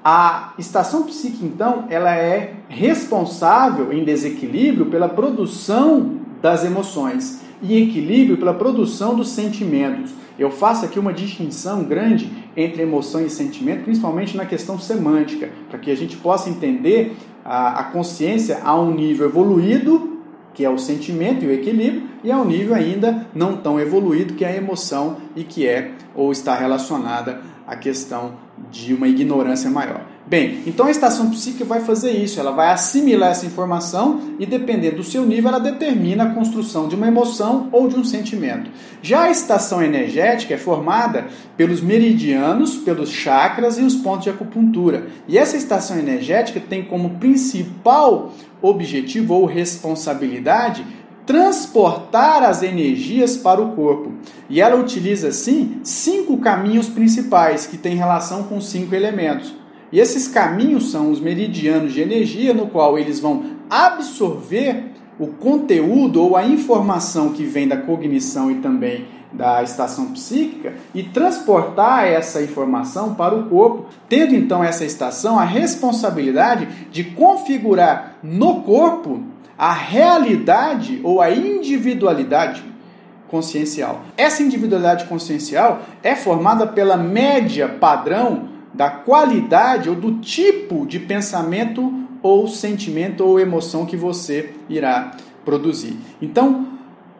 A 0.04 0.54
estação 0.58 1.04
psíquica, 1.04 1.44
então, 1.44 1.84
ela 1.88 2.12
é 2.14 2.54
responsável 2.68 3.92
em 3.92 4.02
desequilíbrio 4.02 4.86
pela 4.86 5.08
produção 5.08 6.16
das 6.40 6.64
emoções 6.64 7.40
e 7.62 7.78
em 7.78 7.88
equilíbrio 7.88 8.36
pela 8.36 8.52
produção 8.52 9.14
dos 9.14 9.28
sentimentos. 9.28 10.12
Eu 10.36 10.50
faço 10.50 10.84
aqui 10.84 10.98
uma 10.98 11.12
distinção 11.12 11.84
grande 11.84 12.28
entre 12.56 12.82
emoção 12.82 13.24
e 13.24 13.30
sentimento, 13.30 13.84
principalmente 13.84 14.36
na 14.36 14.44
questão 14.44 14.76
semântica, 14.76 15.50
para 15.70 15.78
que 15.78 15.90
a 15.90 15.96
gente 15.96 16.16
possa 16.16 16.50
entender 16.50 17.16
a, 17.44 17.80
a 17.80 17.84
consciência 17.84 18.60
a 18.64 18.74
um 18.74 18.92
nível 18.92 19.28
evoluído, 19.28 20.18
que 20.52 20.64
é 20.64 20.70
o 20.70 20.78
sentimento 20.78 21.44
e 21.44 21.48
o 21.48 21.52
equilíbrio, 21.52 22.02
e 22.24 22.32
a 22.32 22.38
um 22.38 22.44
nível 22.44 22.74
ainda 22.74 23.26
não 23.32 23.56
tão 23.56 23.78
evoluído, 23.78 24.34
que 24.34 24.44
é 24.44 24.48
a 24.48 24.56
emoção 24.56 25.18
e 25.36 25.44
que 25.44 25.66
é 25.66 25.92
ou 26.14 26.32
está 26.32 26.54
relacionada 26.54 27.40
à 27.66 27.76
questão 27.76 28.32
de 28.70 28.94
uma 28.94 29.08
ignorância 29.08 29.70
maior. 29.70 30.12
Bem, 30.24 30.62
então 30.66 30.86
a 30.86 30.90
estação 30.90 31.30
psíquica 31.30 31.64
vai 31.64 31.80
fazer 31.80 32.12
isso, 32.12 32.38
ela 32.38 32.52
vai 32.52 32.70
assimilar 32.70 33.32
essa 33.32 33.44
informação 33.44 34.20
e, 34.38 34.46
dependendo 34.46 34.96
do 34.96 35.04
seu 35.04 35.26
nível, 35.26 35.48
ela 35.48 35.58
determina 35.58 36.24
a 36.24 36.30
construção 36.32 36.86
de 36.86 36.94
uma 36.94 37.08
emoção 37.08 37.68
ou 37.72 37.88
de 37.88 37.96
um 37.96 38.04
sentimento. 38.04 38.70
Já 39.02 39.24
a 39.24 39.30
estação 39.30 39.82
energética 39.82 40.54
é 40.54 40.56
formada 40.56 41.26
pelos 41.56 41.80
meridianos, 41.80 42.76
pelos 42.76 43.10
chakras 43.10 43.78
e 43.78 43.82
os 43.82 43.96
pontos 43.96 44.24
de 44.24 44.30
acupuntura. 44.30 45.08
E 45.26 45.36
essa 45.36 45.56
estação 45.56 45.98
energética 45.98 46.60
tem 46.60 46.84
como 46.84 47.18
principal 47.18 48.32
objetivo 48.62 49.34
ou 49.34 49.44
responsabilidade 49.44 50.86
transportar 51.26 52.42
as 52.42 52.62
energias 52.62 53.36
para 53.36 53.60
o 53.60 53.72
corpo. 53.72 54.12
E 54.48 54.60
ela 54.60 54.76
utiliza, 54.76 55.28
assim, 55.28 55.80
cinco 55.82 56.38
caminhos 56.38 56.88
principais 56.88 57.66
que 57.66 57.76
têm 57.76 57.96
relação 57.96 58.44
com 58.44 58.60
cinco 58.60 58.94
elementos. 58.94 59.54
E 59.92 60.00
esses 60.00 60.26
caminhos 60.26 60.90
são 60.90 61.10
os 61.10 61.20
meridianos 61.20 61.92
de 61.92 62.00
energia, 62.00 62.54
no 62.54 62.66
qual 62.66 62.98
eles 62.98 63.20
vão 63.20 63.44
absorver 63.68 64.92
o 65.18 65.26
conteúdo 65.26 66.22
ou 66.22 66.36
a 66.36 66.46
informação 66.46 67.30
que 67.30 67.44
vem 67.44 67.68
da 67.68 67.76
cognição 67.76 68.50
e 68.50 68.56
também 68.56 69.06
da 69.32 69.62
estação 69.62 70.12
psíquica 70.12 70.74
e 70.94 71.02
transportar 71.02 72.06
essa 72.06 72.42
informação 72.42 73.14
para 73.14 73.34
o 73.34 73.48
corpo, 73.48 73.86
tendo 74.08 74.34
então 74.34 74.62
essa 74.62 74.84
estação 74.84 75.38
a 75.38 75.44
responsabilidade 75.44 76.68
de 76.90 77.04
configurar 77.04 78.16
no 78.22 78.62
corpo 78.62 79.22
a 79.62 79.72
realidade 79.72 81.00
ou 81.04 81.20
a 81.20 81.30
individualidade 81.30 82.64
consciencial. 83.28 84.02
Essa 84.16 84.42
individualidade 84.42 85.04
consciencial 85.04 85.82
é 86.02 86.16
formada 86.16 86.66
pela 86.66 86.96
média 86.96 87.68
padrão 87.68 88.48
da 88.74 88.90
qualidade 88.90 89.88
ou 89.88 89.94
do 89.94 90.14
tipo 90.14 90.84
de 90.84 90.98
pensamento 90.98 91.94
ou 92.20 92.48
sentimento 92.48 93.24
ou 93.24 93.38
emoção 93.38 93.86
que 93.86 93.96
você 93.96 94.52
irá 94.68 95.12
produzir. 95.44 95.96
Então, 96.20 96.66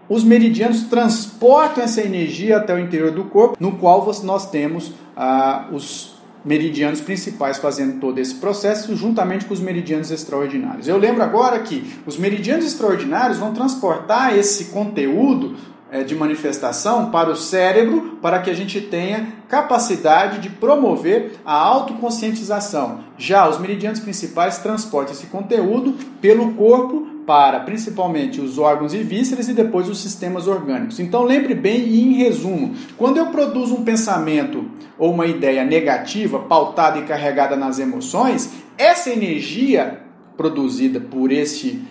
os 0.09 0.25
meridianos 0.25 0.83
transportam 0.83 1.85
essa 1.85 2.01
energia 2.01 2.57
até 2.57 2.75
o 2.75 2.81
interior 2.81 3.13
do 3.13 3.23
corpo, 3.23 3.57
no 3.61 3.77
qual 3.77 4.05
nós 4.25 4.51
temos 4.51 4.93
ah, 5.17 5.69
os 5.71 6.21
meridianos 6.45 7.01
principais 7.01 7.59
fazendo 7.59 8.01
todo 8.01 8.19
esse 8.19 8.35
processo, 8.35 8.95
juntamente 8.97 9.45
com 9.45 9.55
os 9.55 9.61
meridianos 9.61 10.11
extraordinários. 10.11 10.89
Eu 10.89 10.97
lembro 10.97 11.23
agora 11.23 11.59
que 11.61 11.85
os 12.07 12.17
meridianos 12.17 12.65
extraordinários 12.65 13.39
vão 13.39 13.53
transportar 13.53 14.37
esse 14.37 14.67
conteúdo 14.67 15.55
é, 15.93 16.03
de 16.03 16.15
manifestação 16.15 17.11
para 17.11 17.31
o 17.31 17.37
cérebro, 17.37 18.19
para 18.23 18.39
que 18.39 18.49
a 18.51 18.55
gente 18.55 18.81
tenha 18.81 19.29
capacidade 19.47 20.39
de 20.39 20.49
promover 20.49 21.33
a 21.45 21.53
autoconscientização. 21.53 23.01
Já 23.19 23.47
os 23.47 23.59
meridianos 23.61 24.01
principais 24.01 24.57
transportam 24.57 25.13
esse 25.13 25.27
conteúdo 25.27 25.95
pelo 26.19 26.55
corpo 26.55 27.12
para 27.26 27.61
principalmente 27.61 28.41
os 28.41 28.59
órgãos 28.59 28.93
e 28.95 28.99
vísceras 28.99 29.49
e 29.49 29.52
depois 29.52 29.88
os 29.88 30.00
sistemas 30.00 30.47
orgânicos. 30.47 30.99
Então 30.99 31.23
lembre 31.23 31.55
bem 31.55 31.81
e 31.81 32.00
em 32.00 32.14
resumo, 32.14 32.75
quando 32.97 33.19
eu 33.19 33.26
produzo 33.26 33.75
um 33.75 33.85
pensamento 33.85 34.67
ou 34.99 35.12
uma 35.12 35.26
ideia 35.26 35.64
negativa, 35.64 36.41
pautada 36.41 36.99
e 36.99 37.02
carregada 37.02 37.57
nas 37.57 37.79
emoções, 37.79 38.52
essa 38.76 39.11
energia 39.11 40.00
produzida 40.37 41.00
por 41.00 41.31
este 41.31 41.83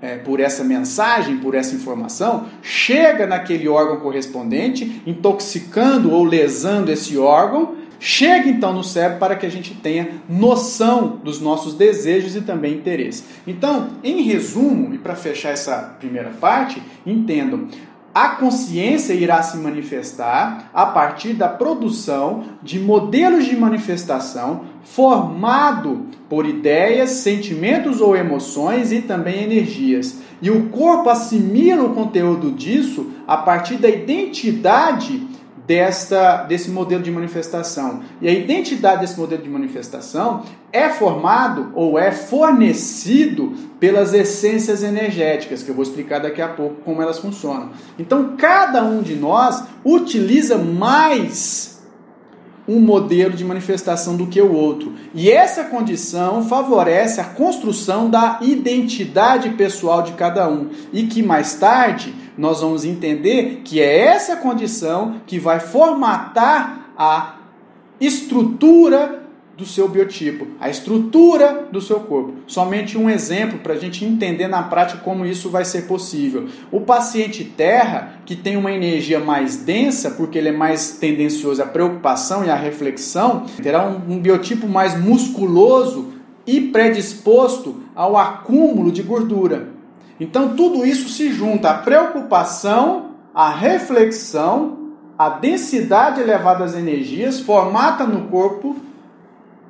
é, 0.00 0.16
por 0.16 0.40
essa 0.40 0.64
mensagem, 0.64 1.38
por 1.38 1.54
essa 1.54 1.76
informação, 1.76 2.46
chega 2.60 3.24
naquele 3.24 3.68
órgão 3.68 4.00
correspondente, 4.00 5.00
intoxicando 5.06 6.10
ou 6.10 6.24
lesando 6.24 6.90
esse 6.90 7.16
órgão, 7.16 7.76
chega 8.02 8.48
então 8.48 8.72
no 8.72 8.82
cérebro 8.82 9.20
para 9.20 9.36
que 9.36 9.46
a 9.46 9.48
gente 9.48 9.74
tenha 9.74 10.08
noção 10.28 11.20
dos 11.22 11.40
nossos 11.40 11.74
desejos 11.74 12.34
e 12.34 12.40
também 12.40 12.74
interesses. 12.74 13.24
Então, 13.46 13.90
em 14.02 14.22
resumo, 14.22 14.92
e 14.92 14.98
para 14.98 15.14
fechar 15.14 15.50
essa 15.50 15.76
primeira 16.00 16.30
parte, 16.30 16.82
entendam, 17.06 17.68
a 18.12 18.30
consciência 18.30 19.14
irá 19.14 19.40
se 19.40 19.56
manifestar 19.56 20.68
a 20.74 20.84
partir 20.84 21.34
da 21.34 21.48
produção 21.48 22.42
de 22.60 22.80
modelos 22.80 23.44
de 23.44 23.56
manifestação 23.56 24.64
formado 24.82 26.06
por 26.28 26.44
ideias, 26.44 27.10
sentimentos 27.10 28.00
ou 28.00 28.16
emoções 28.16 28.90
e 28.90 29.00
também 29.00 29.44
energias. 29.44 30.18
E 30.42 30.50
o 30.50 30.70
corpo 30.70 31.08
assimila 31.08 31.84
o 31.84 31.94
conteúdo 31.94 32.50
disso 32.50 33.12
a 33.28 33.36
partir 33.36 33.76
da 33.76 33.88
identidade 33.88 35.31
desta, 35.66 36.44
desse 36.44 36.70
modelo 36.70 37.02
de 37.02 37.10
manifestação. 37.10 38.02
E 38.20 38.28
a 38.28 38.32
identidade 38.32 39.00
desse 39.00 39.18
modelo 39.18 39.42
de 39.42 39.48
manifestação 39.48 40.42
é 40.72 40.88
formado 40.88 41.70
ou 41.74 41.98
é 41.98 42.10
fornecido 42.10 43.52
pelas 43.78 44.14
essências 44.14 44.82
energéticas, 44.82 45.62
que 45.62 45.70
eu 45.70 45.74
vou 45.74 45.82
explicar 45.82 46.20
daqui 46.20 46.40
a 46.40 46.48
pouco 46.48 46.76
como 46.82 47.02
elas 47.02 47.18
funcionam. 47.18 47.70
Então, 47.98 48.36
cada 48.36 48.84
um 48.84 49.02
de 49.02 49.14
nós 49.14 49.64
utiliza 49.84 50.56
mais 50.56 51.71
um 52.66 52.78
modelo 52.80 53.32
de 53.32 53.44
manifestação 53.44 54.16
do 54.16 54.26
que 54.26 54.40
o 54.40 54.52
outro. 54.52 54.92
E 55.14 55.30
essa 55.30 55.64
condição 55.64 56.44
favorece 56.44 57.20
a 57.20 57.24
construção 57.24 58.08
da 58.08 58.38
identidade 58.40 59.50
pessoal 59.50 60.02
de 60.02 60.12
cada 60.12 60.48
um. 60.48 60.68
E 60.92 61.04
que 61.04 61.22
mais 61.22 61.54
tarde 61.54 62.14
nós 62.36 62.60
vamos 62.60 62.84
entender 62.84 63.62
que 63.64 63.80
é 63.80 64.06
essa 64.06 64.36
condição 64.36 65.16
que 65.26 65.38
vai 65.38 65.60
formatar 65.60 66.92
a 66.96 67.36
estrutura 68.00 69.21
do 69.56 69.66
seu 69.66 69.86
biotipo, 69.86 70.46
a 70.58 70.70
estrutura 70.70 71.68
do 71.70 71.80
seu 71.80 72.00
corpo. 72.00 72.34
Somente 72.46 72.96
um 72.96 73.10
exemplo 73.10 73.58
para 73.58 73.74
a 73.74 73.78
gente 73.78 74.04
entender 74.04 74.48
na 74.48 74.62
prática 74.62 75.00
como 75.02 75.26
isso 75.26 75.50
vai 75.50 75.64
ser 75.64 75.82
possível. 75.82 76.48
O 76.70 76.80
paciente 76.80 77.44
terra, 77.44 78.14
que 78.24 78.34
tem 78.34 78.56
uma 78.56 78.72
energia 78.72 79.20
mais 79.20 79.56
densa, 79.56 80.12
porque 80.12 80.38
ele 80.38 80.48
é 80.48 80.52
mais 80.52 80.92
tendencioso 80.92 81.62
à 81.62 81.66
preocupação 81.66 82.44
e 82.44 82.50
à 82.50 82.54
reflexão, 82.54 83.44
terá 83.62 83.86
um, 83.86 84.14
um 84.14 84.18
biotipo 84.18 84.66
mais 84.66 84.98
musculoso 84.98 86.14
e 86.46 86.60
predisposto 86.60 87.82
ao 87.94 88.16
acúmulo 88.16 88.90
de 88.90 89.02
gordura. 89.02 89.68
Então 90.18 90.56
tudo 90.56 90.86
isso 90.86 91.08
se 91.08 91.30
junta 91.30 91.70
à 91.70 91.74
preocupação, 91.74 93.10
à 93.34 93.50
reflexão, 93.50 94.78
à 95.18 95.28
densidade 95.28 96.20
elevada 96.20 96.60
das 96.60 96.74
energias, 96.74 97.38
formata 97.40 98.06
no 98.06 98.28
corpo 98.28 98.76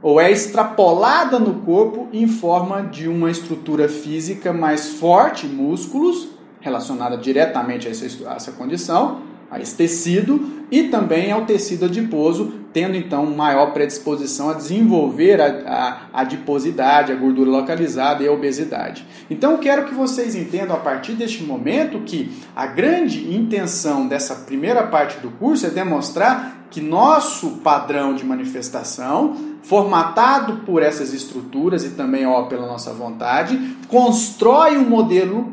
ou 0.02 0.20
é 0.20 0.30
extrapolada 0.30 1.38
no 1.38 1.60
corpo 1.60 2.08
em 2.12 2.26
forma 2.26 2.82
de 2.82 3.08
uma 3.08 3.30
estrutura 3.30 3.88
física 3.88 4.52
mais 4.52 4.94
forte, 4.94 5.46
músculos, 5.46 6.28
relacionada 6.60 7.16
diretamente 7.16 7.86
a 7.86 7.90
essa, 7.90 8.30
a 8.30 8.34
essa 8.34 8.52
condição, 8.52 9.20
a 9.50 9.60
esse 9.60 9.76
tecido, 9.76 10.62
e 10.70 10.84
também 10.84 11.30
ao 11.30 11.44
tecido 11.44 11.84
adiposo, 11.84 12.54
tendo 12.72 12.96
então 12.96 13.26
maior 13.26 13.74
predisposição 13.74 14.48
a 14.48 14.54
desenvolver 14.54 15.38
a, 15.40 16.08
a, 16.14 16.20
adiposidade, 16.20 17.12
a 17.12 17.14
gordura 17.14 17.50
localizada 17.50 18.24
e 18.24 18.28
a 18.28 18.32
obesidade. 18.32 19.06
Então 19.28 19.58
quero 19.58 19.84
que 19.84 19.94
vocês 19.94 20.34
entendam 20.34 20.74
a 20.74 20.80
partir 20.80 21.12
deste 21.12 21.42
momento 21.42 22.00
que 22.00 22.32
a 22.56 22.66
grande 22.66 23.34
intenção 23.34 24.08
dessa 24.08 24.34
primeira 24.34 24.84
parte 24.84 25.18
do 25.20 25.30
curso 25.32 25.66
é 25.66 25.70
demonstrar 25.70 26.61
que 26.72 26.80
nosso 26.80 27.58
padrão 27.62 28.14
de 28.14 28.24
manifestação, 28.24 29.36
formatado 29.62 30.62
por 30.64 30.82
essas 30.82 31.12
estruturas 31.12 31.84
e 31.84 31.90
também 31.90 32.26
ó, 32.26 32.44
pela 32.44 32.66
nossa 32.66 32.94
vontade, 32.94 33.76
constrói 33.88 34.78
um 34.78 34.88
modelo 34.88 35.52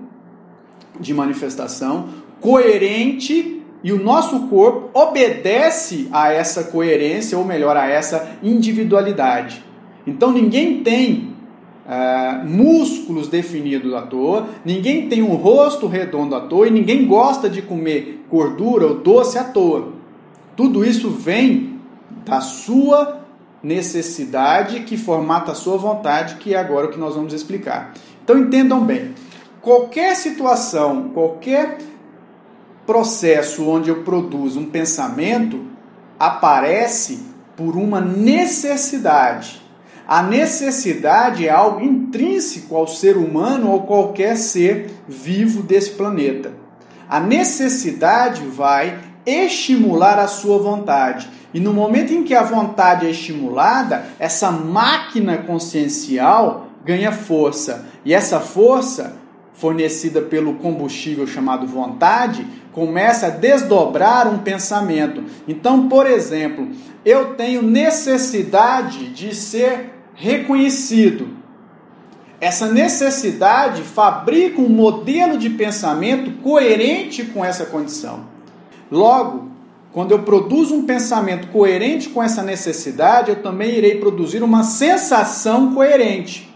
de 0.97 1.13
manifestação 1.13 2.07
coerente 2.39 3.61
e 3.83 3.91
o 3.91 4.01
nosso 4.01 4.47
corpo 4.47 4.97
obedece 4.97 6.07
a 6.09 6.31
essa 6.31 6.63
coerência, 6.63 7.37
ou 7.37 7.43
melhor, 7.43 7.75
a 7.75 7.85
essa 7.85 8.37
individualidade. 8.41 9.61
Então 10.07 10.31
ninguém 10.31 10.81
tem 10.83 11.33
uh, 11.85 12.47
músculos 12.47 13.27
definidos 13.27 13.93
à 13.93 14.03
toa, 14.03 14.47
ninguém 14.63 15.09
tem 15.09 15.21
um 15.21 15.35
rosto 15.35 15.85
redondo 15.85 16.33
à 16.33 16.39
toa 16.39 16.67
e 16.69 16.71
ninguém 16.71 17.05
gosta 17.05 17.49
de 17.49 17.61
comer 17.61 18.25
gordura 18.31 18.87
ou 18.87 18.95
doce 18.95 19.37
à 19.37 19.43
toa. 19.43 19.98
Tudo 20.59 20.83
isso 20.83 21.09
vem 21.09 21.79
da 22.25 22.41
sua 22.41 23.21
necessidade 23.63 24.81
que 24.81 24.97
formata 24.97 25.53
a 25.53 25.55
sua 25.55 25.77
vontade, 25.77 26.35
que 26.35 26.53
é 26.53 26.57
agora 26.57 26.87
o 26.87 26.89
que 26.91 26.99
nós 26.99 27.15
vamos 27.15 27.31
explicar. 27.31 27.93
Então 28.21 28.37
entendam 28.37 28.83
bem, 28.83 29.15
qualquer 29.61 30.17
situação, 30.17 31.11
qualquer 31.13 31.77
processo 32.85 33.69
onde 33.69 33.89
eu 33.89 34.03
produzo 34.03 34.59
um 34.59 34.65
pensamento 34.65 35.63
aparece 36.19 37.23
por 37.55 37.77
uma 37.77 38.01
necessidade. 38.01 39.61
A 40.05 40.21
necessidade 40.21 41.47
é 41.47 41.49
algo 41.49 41.79
intrínseco 41.79 42.75
ao 42.75 42.85
ser 42.85 43.15
humano 43.15 43.71
ou 43.71 43.83
qualquer 43.83 44.35
ser 44.35 44.91
vivo 45.07 45.63
desse 45.63 45.91
planeta. 45.91 46.51
A 47.07 47.21
necessidade 47.21 48.41
vai 48.41 49.07
estimular 49.25 50.19
a 50.19 50.27
sua 50.27 50.57
vontade. 50.57 51.29
E 51.53 51.59
no 51.59 51.73
momento 51.73 52.13
em 52.13 52.23
que 52.23 52.35
a 52.35 52.43
vontade 52.43 53.05
é 53.05 53.09
estimulada, 53.09 54.05
essa 54.19 54.51
máquina 54.51 55.37
consciencial 55.37 56.67
ganha 56.85 57.11
força. 57.11 57.87
E 58.05 58.13
essa 58.13 58.39
força, 58.39 59.17
fornecida 59.53 60.21
pelo 60.21 60.55
combustível 60.55 61.25
chamado 61.27 61.67
vontade, 61.67 62.45
começa 62.71 63.27
a 63.27 63.31
desdobrar 63.31 64.27
um 64.27 64.39
pensamento. 64.39 65.23
Então, 65.47 65.89
por 65.89 66.05
exemplo, 66.05 66.69
eu 67.03 67.33
tenho 67.35 67.61
necessidade 67.61 69.09
de 69.09 69.35
ser 69.35 69.91
reconhecido. 70.13 71.39
Essa 72.39 72.67
necessidade 72.71 73.81
fabrica 73.81 74.61
um 74.61 74.69
modelo 74.69 75.37
de 75.37 75.49
pensamento 75.49 76.31
coerente 76.41 77.25
com 77.25 77.43
essa 77.43 77.65
condição. 77.65 78.21
Logo, 78.91 79.49
quando 79.91 80.11
eu 80.11 80.19
produzo 80.19 80.75
um 80.75 80.85
pensamento 80.85 81.47
coerente 81.47 82.09
com 82.09 82.21
essa 82.21 82.43
necessidade, 82.43 83.31
eu 83.31 83.41
também 83.41 83.75
irei 83.75 83.95
produzir 83.95 84.43
uma 84.43 84.63
sensação 84.63 85.73
coerente. 85.73 86.49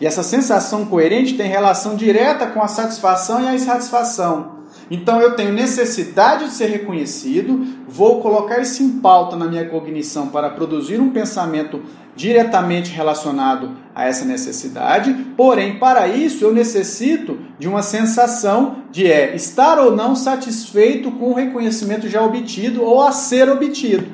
E 0.00 0.06
essa 0.06 0.22
sensação 0.22 0.86
coerente 0.86 1.34
tem 1.34 1.48
relação 1.48 1.96
direta 1.96 2.46
com 2.46 2.62
a 2.62 2.68
satisfação 2.68 3.42
e 3.42 3.48
a 3.48 3.54
insatisfação. 3.54 4.55
Então 4.90 5.20
eu 5.20 5.34
tenho 5.34 5.52
necessidade 5.52 6.44
de 6.44 6.50
ser 6.52 6.66
reconhecido, 6.66 7.66
vou 7.88 8.20
colocar 8.20 8.60
isso 8.60 8.82
em 8.82 9.00
pauta 9.00 9.36
na 9.36 9.46
minha 9.46 9.68
cognição 9.68 10.28
para 10.28 10.50
produzir 10.50 11.00
um 11.00 11.10
pensamento 11.10 11.82
diretamente 12.14 12.90
relacionado 12.90 13.72
a 13.94 14.06
essa 14.06 14.24
necessidade, 14.24 15.12
porém, 15.36 15.78
para 15.78 16.08
isso 16.08 16.44
eu 16.44 16.52
necessito 16.52 17.38
de 17.58 17.68
uma 17.68 17.82
sensação 17.82 18.76
de 18.90 19.06
é, 19.06 19.36
estar 19.36 19.78
ou 19.78 19.94
não 19.94 20.16
satisfeito 20.16 21.10
com 21.10 21.30
o 21.30 21.34
reconhecimento 21.34 22.08
já 22.08 22.22
obtido 22.22 22.82
ou 22.82 23.02
a 23.02 23.12
ser 23.12 23.50
obtido. 23.50 24.06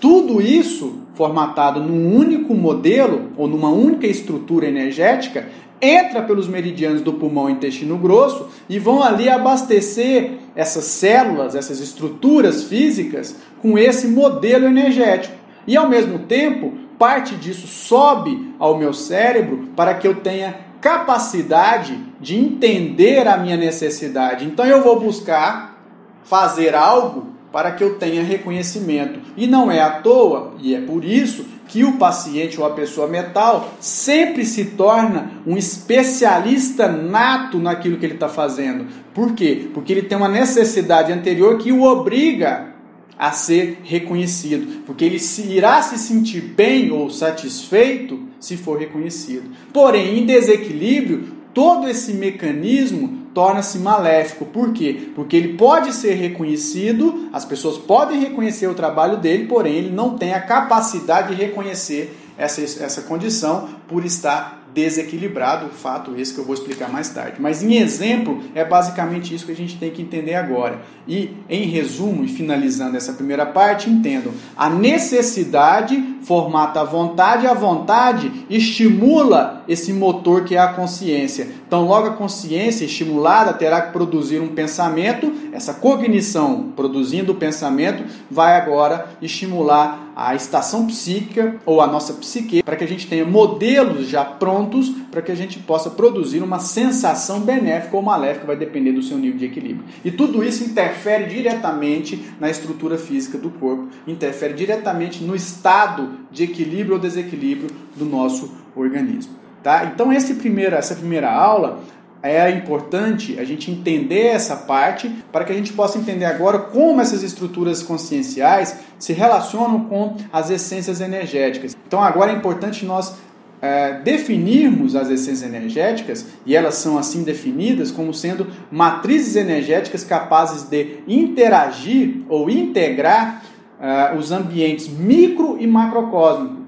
Tudo 0.00 0.40
isso 0.40 1.00
formatado 1.14 1.82
num 1.82 2.16
único 2.16 2.54
modelo 2.54 3.32
ou 3.36 3.46
numa 3.46 3.68
única 3.68 4.06
estrutura 4.06 4.66
energética 4.66 5.48
entra 5.80 6.22
pelos 6.22 6.46
meridianos 6.46 7.00
do 7.00 7.12
pulmão 7.12 7.48
e 7.48 7.52
intestino 7.52 7.96
grosso 7.96 8.48
e 8.68 8.78
vão 8.78 9.02
ali 9.02 9.28
abastecer 9.28 10.32
essas 10.54 10.84
células, 10.84 11.54
essas 11.54 11.80
estruturas 11.80 12.64
físicas 12.64 13.36
com 13.60 13.78
esse 13.78 14.08
modelo 14.08 14.66
energético. 14.66 15.34
E 15.66 15.76
ao 15.76 15.88
mesmo 15.88 16.20
tempo, 16.20 16.72
parte 16.98 17.34
disso 17.34 17.66
sobe 17.66 18.54
ao 18.58 18.76
meu 18.76 18.92
cérebro 18.92 19.70
para 19.74 19.94
que 19.94 20.06
eu 20.06 20.16
tenha 20.16 20.70
capacidade 20.80 21.98
de 22.20 22.36
entender 22.36 23.26
a 23.28 23.36
minha 23.36 23.56
necessidade. 23.56 24.44
Então 24.44 24.64
eu 24.64 24.82
vou 24.82 24.98
buscar 24.98 25.78
fazer 26.24 26.74
algo 26.74 27.30
para 27.52 27.72
que 27.72 27.82
eu 27.82 27.98
tenha 27.98 28.22
reconhecimento. 28.22 29.20
E 29.36 29.46
não 29.46 29.70
é 29.70 29.80
à 29.80 29.90
toa, 29.90 30.54
e 30.60 30.74
é 30.74 30.80
por 30.80 31.04
isso 31.04 31.44
que 31.70 31.84
o 31.84 31.92
paciente 31.92 32.58
ou 32.58 32.66
a 32.66 32.70
pessoa 32.70 33.06
mental 33.06 33.74
sempre 33.78 34.44
se 34.44 34.64
torna 34.64 35.40
um 35.46 35.56
especialista 35.56 36.88
nato 36.88 37.58
naquilo 37.58 37.96
que 37.96 38.04
ele 38.04 38.14
está 38.14 38.28
fazendo. 38.28 38.86
Por 39.14 39.34
quê? 39.34 39.68
Porque 39.72 39.92
ele 39.92 40.02
tem 40.02 40.18
uma 40.18 40.28
necessidade 40.28 41.12
anterior 41.12 41.58
que 41.58 41.70
o 41.70 41.84
obriga 41.84 42.74
a 43.16 43.30
ser 43.30 43.82
reconhecido, 43.84 44.82
porque 44.84 45.04
ele 45.04 45.20
se, 45.20 45.42
irá 45.42 45.80
se 45.80 45.96
sentir 45.96 46.40
bem 46.40 46.90
ou 46.90 47.08
satisfeito 47.08 48.18
se 48.40 48.56
for 48.56 48.78
reconhecido. 48.78 49.50
Porém, 49.72 50.18
em 50.18 50.26
desequilíbrio, 50.26 51.28
todo 51.54 51.88
esse 51.88 52.14
mecanismo 52.14 53.19
torna-se 53.34 53.78
maléfico. 53.78 54.44
Por 54.44 54.72
quê? 54.72 55.10
Porque 55.14 55.36
ele 55.36 55.56
pode 55.56 55.92
ser 55.92 56.14
reconhecido, 56.14 57.28
as 57.32 57.44
pessoas 57.44 57.78
podem 57.78 58.20
reconhecer 58.20 58.66
o 58.66 58.74
trabalho 58.74 59.16
dele, 59.16 59.46
porém 59.46 59.74
ele 59.74 59.90
não 59.90 60.16
tem 60.16 60.34
a 60.34 60.40
capacidade 60.40 61.34
de 61.34 61.42
reconhecer 61.42 62.16
essa, 62.36 62.62
essa 62.62 63.02
condição 63.02 63.68
por 63.86 64.04
estar 64.04 64.59
desequilibrado, 64.72 65.70
fato 65.70 66.14
esse 66.16 66.32
que 66.32 66.40
eu 66.40 66.44
vou 66.44 66.54
explicar 66.54 66.88
mais 66.88 67.08
tarde. 67.08 67.40
Mas 67.40 67.62
em 67.62 67.74
exemplo, 67.76 68.42
é 68.54 68.64
basicamente 68.64 69.34
isso 69.34 69.46
que 69.46 69.52
a 69.52 69.56
gente 69.56 69.76
tem 69.78 69.90
que 69.90 70.02
entender 70.02 70.34
agora. 70.34 70.80
E 71.06 71.30
em 71.48 71.66
resumo 71.66 72.24
e 72.24 72.28
finalizando 72.28 72.96
essa 72.96 73.12
primeira 73.12 73.46
parte, 73.46 73.90
entendam: 73.90 74.32
a 74.56 74.68
necessidade 74.70 76.00
formata 76.22 76.80
a 76.80 76.84
vontade, 76.84 77.46
a 77.46 77.54
vontade 77.54 78.46
estimula 78.48 79.64
esse 79.66 79.92
motor 79.92 80.44
que 80.44 80.54
é 80.54 80.58
a 80.58 80.72
consciência. 80.72 81.48
Então, 81.66 81.86
logo 81.86 82.08
a 82.08 82.12
consciência 82.12 82.84
estimulada 82.84 83.52
terá 83.52 83.80
que 83.80 83.92
produzir 83.92 84.40
um 84.40 84.48
pensamento, 84.48 85.32
essa 85.52 85.74
cognição 85.74 86.72
produzindo 86.76 87.32
o 87.32 87.36
pensamento 87.36 88.04
vai 88.30 88.56
agora 88.56 89.06
estimular 89.22 90.09
a 90.20 90.34
estação 90.34 90.86
psíquica 90.86 91.56
ou 91.64 91.80
a 91.80 91.86
nossa 91.86 92.12
psique 92.12 92.62
para 92.62 92.76
que 92.76 92.84
a 92.84 92.86
gente 92.86 93.06
tenha 93.06 93.24
modelos 93.24 94.06
já 94.06 94.22
prontos 94.22 94.90
para 95.10 95.22
que 95.22 95.32
a 95.32 95.34
gente 95.34 95.58
possa 95.58 95.88
produzir 95.88 96.42
uma 96.42 96.58
sensação 96.58 97.40
benéfica 97.40 97.96
ou 97.96 98.02
maléfica, 98.02 98.46
vai 98.46 98.56
depender 98.56 98.92
do 98.92 99.02
seu 99.02 99.16
nível 99.16 99.38
de 99.38 99.46
equilíbrio. 99.46 99.82
E 100.04 100.10
tudo 100.10 100.44
isso 100.44 100.62
interfere 100.62 101.24
diretamente 101.24 102.22
na 102.38 102.50
estrutura 102.50 102.98
física 102.98 103.38
do 103.38 103.48
corpo, 103.48 103.88
interfere 104.06 104.52
diretamente 104.52 105.24
no 105.24 105.34
estado 105.34 106.10
de 106.30 106.44
equilíbrio 106.44 106.96
ou 106.96 107.00
desequilíbrio 107.00 107.70
do 107.96 108.04
nosso 108.04 108.52
organismo. 108.76 109.32
Tá? 109.62 109.86
Então, 109.86 110.12
esse 110.12 110.34
primeiro, 110.34 110.76
essa 110.76 110.94
primeira 110.94 111.30
aula 111.30 111.80
é 112.22 112.50
importante 112.50 113.38
a 113.38 113.44
gente 113.44 113.70
entender 113.70 114.26
essa 114.26 114.54
parte 114.56 115.08
para 115.32 115.44
que 115.44 115.52
a 115.52 115.54
gente 115.54 115.72
possa 115.72 115.98
entender 115.98 116.26
agora 116.26 116.58
como 116.58 117.00
essas 117.00 117.22
estruturas 117.22 117.82
conscienciais 117.82 118.76
se 118.98 119.12
relacionam 119.12 119.84
com 119.84 120.16
as 120.32 120.50
essências 120.50 121.00
energéticas. 121.00 121.76
Então, 121.86 122.02
agora 122.02 122.32
é 122.32 122.34
importante 122.34 122.84
nós 122.84 123.14
é, 123.62 124.00
definirmos 124.00 124.96
as 124.96 125.10
essências 125.10 125.42
energéticas, 125.42 126.26
e 126.46 126.56
elas 126.56 126.74
são 126.74 126.96
assim 126.96 127.22
definidas 127.22 127.90
como 127.90 128.12
sendo 128.14 128.46
matrizes 128.70 129.36
energéticas 129.36 130.02
capazes 130.04 130.62
de 130.62 130.98
interagir 131.06 132.22
ou 132.28 132.48
integrar 132.48 133.42
uh, 133.78 134.16
os 134.16 134.32
ambientes 134.32 134.88
micro 134.88 135.58
e 135.60 135.66
macrocósmicos. 135.66 136.58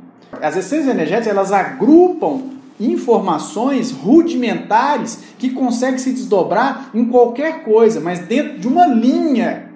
As 0.40 0.56
essências 0.56 0.88
energéticas 0.88 1.28
elas 1.28 1.52
agrupam 1.52 2.51
informações 2.80 3.90
rudimentares 3.90 5.34
que 5.38 5.50
conseguem 5.50 5.98
se 5.98 6.12
desdobrar 6.12 6.90
em 6.94 7.04
qualquer 7.04 7.62
coisa, 7.62 8.00
mas 8.00 8.20
dentro 8.20 8.58
de 8.58 8.68
uma 8.68 8.86
linha 8.86 9.70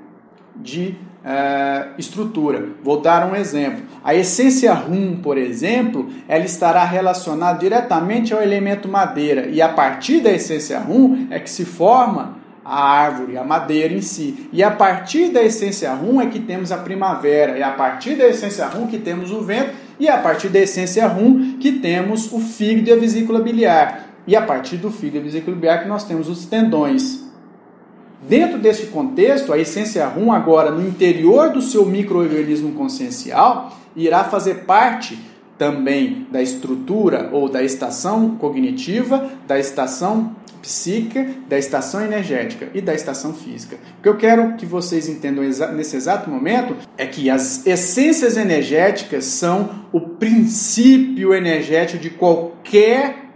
de 0.56 0.96
uh, 1.26 1.94
estrutura. 1.98 2.68
Vou 2.82 3.00
dar 3.00 3.30
um 3.30 3.34
exemplo. 3.34 3.82
A 4.02 4.14
essência 4.14 4.72
rum, 4.72 5.16
por 5.22 5.36
exemplo, 5.36 6.08
ela 6.28 6.44
estará 6.44 6.84
relacionada 6.84 7.58
diretamente 7.58 8.32
ao 8.32 8.40
elemento 8.40 8.88
madeira 8.88 9.48
e 9.48 9.60
a 9.60 9.68
partir 9.68 10.20
da 10.20 10.30
essência 10.30 10.78
rum 10.78 11.26
é 11.30 11.40
que 11.40 11.50
se 11.50 11.64
forma 11.64 12.36
a 12.64 12.82
árvore, 12.82 13.38
a 13.38 13.44
madeira 13.44 13.94
em 13.94 14.00
si. 14.00 14.48
E 14.52 14.62
a 14.62 14.70
partir 14.72 15.28
da 15.28 15.42
essência 15.42 15.92
rum 15.92 16.20
é 16.20 16.26
que 16.26 16.40
temos 16.40 16.72
a 16.72 16.78
primavera, 16.78 17.56
e 17.56 17.62
a 17.62 17.70
partir 17.70 18.16
da 18.16 18.26
essência 18.26 18.66
rum 18.66 18.88
que 18.88 18.98
temos 18.98 19.30
o 19.30 19.40
vento, 19.40 19.70
e 19.98 20.08
a 20.08 20.18
partir 20.18 20.48
da 20.48 20.58
essência 20.58 21.06
rum 21.06 21.58
que 21.58 21.72
temos 21.72 22.32
o 22.32 22.38
fígado 22.38 22.88
e 22.88 22.92
a 22.92 22.96
vesícula 22.96 23.40
biliar. 23.40 24.10
E 24.26 24.34
a 24.34 24.42
partir 24.42 24.76
do 24.76 24.90
fígado 24.90 25.18
e 25.18 25.28
vesícula 25.28 25.56
biliar 25.56 25.82
que 25.82 25.88
nós 25.88 26.04
temos 26.04 26.28
os 26.28 26.46
tendões. 26.46 27.24
Dentro 28.28 28.58
deste 28.58 28.86
contexto, 28.86 29.52
a 29.52 29.58
essência 29.58 30.06
rum 30.06 30.32
agora 30.32 30.70
no 30.70 30.86
interior 30.86 31.50
do 31.50 31.62
seu 31.62 31.86
microorganismo 31.86 32.72
consciencial 32.72 33.76
irá 33.94 34.24
fazer 34.24 34.64
parte 34.64 35.18
também 35.56 36.26
da 36.30 36.42
estrutura 36.42 37.30
ou 37.32 37.48
da 37.48 37.62
estação 37.62 38.36
cognitiva, 38.36 39.30
da 39.46 39.58
estação 39.58 40.34
psíquica, 40.66 41.24
da 41.48 41.56
estação 41.56 42.00
energética 42.00 42.68
e 42.74 42.80
da 42.80 42.92
estação 42.92 43.32
física. 43.32 43.76
O 43.98 44.02
que 44.02 44.08
eu 44.08 44.16
quero 44.16 44.56
que 44.56 44.66
vocês 44.66 45.08
entendam 45.08 45.44
nesse 45.74 45.96
exato 45.96 46.28
momento 46.28 46.76
é 46.98 47.06
que 47.06 47.30
as 47.30 47.64
essências 47.64 48.36
energéticas 48.36 49.24
são 49.26 49.86
o 49.92 50.00
princípio 50.00 51.32
energético 51.32 52.02
de 52.02 52.10
qualquer 52.10 53.26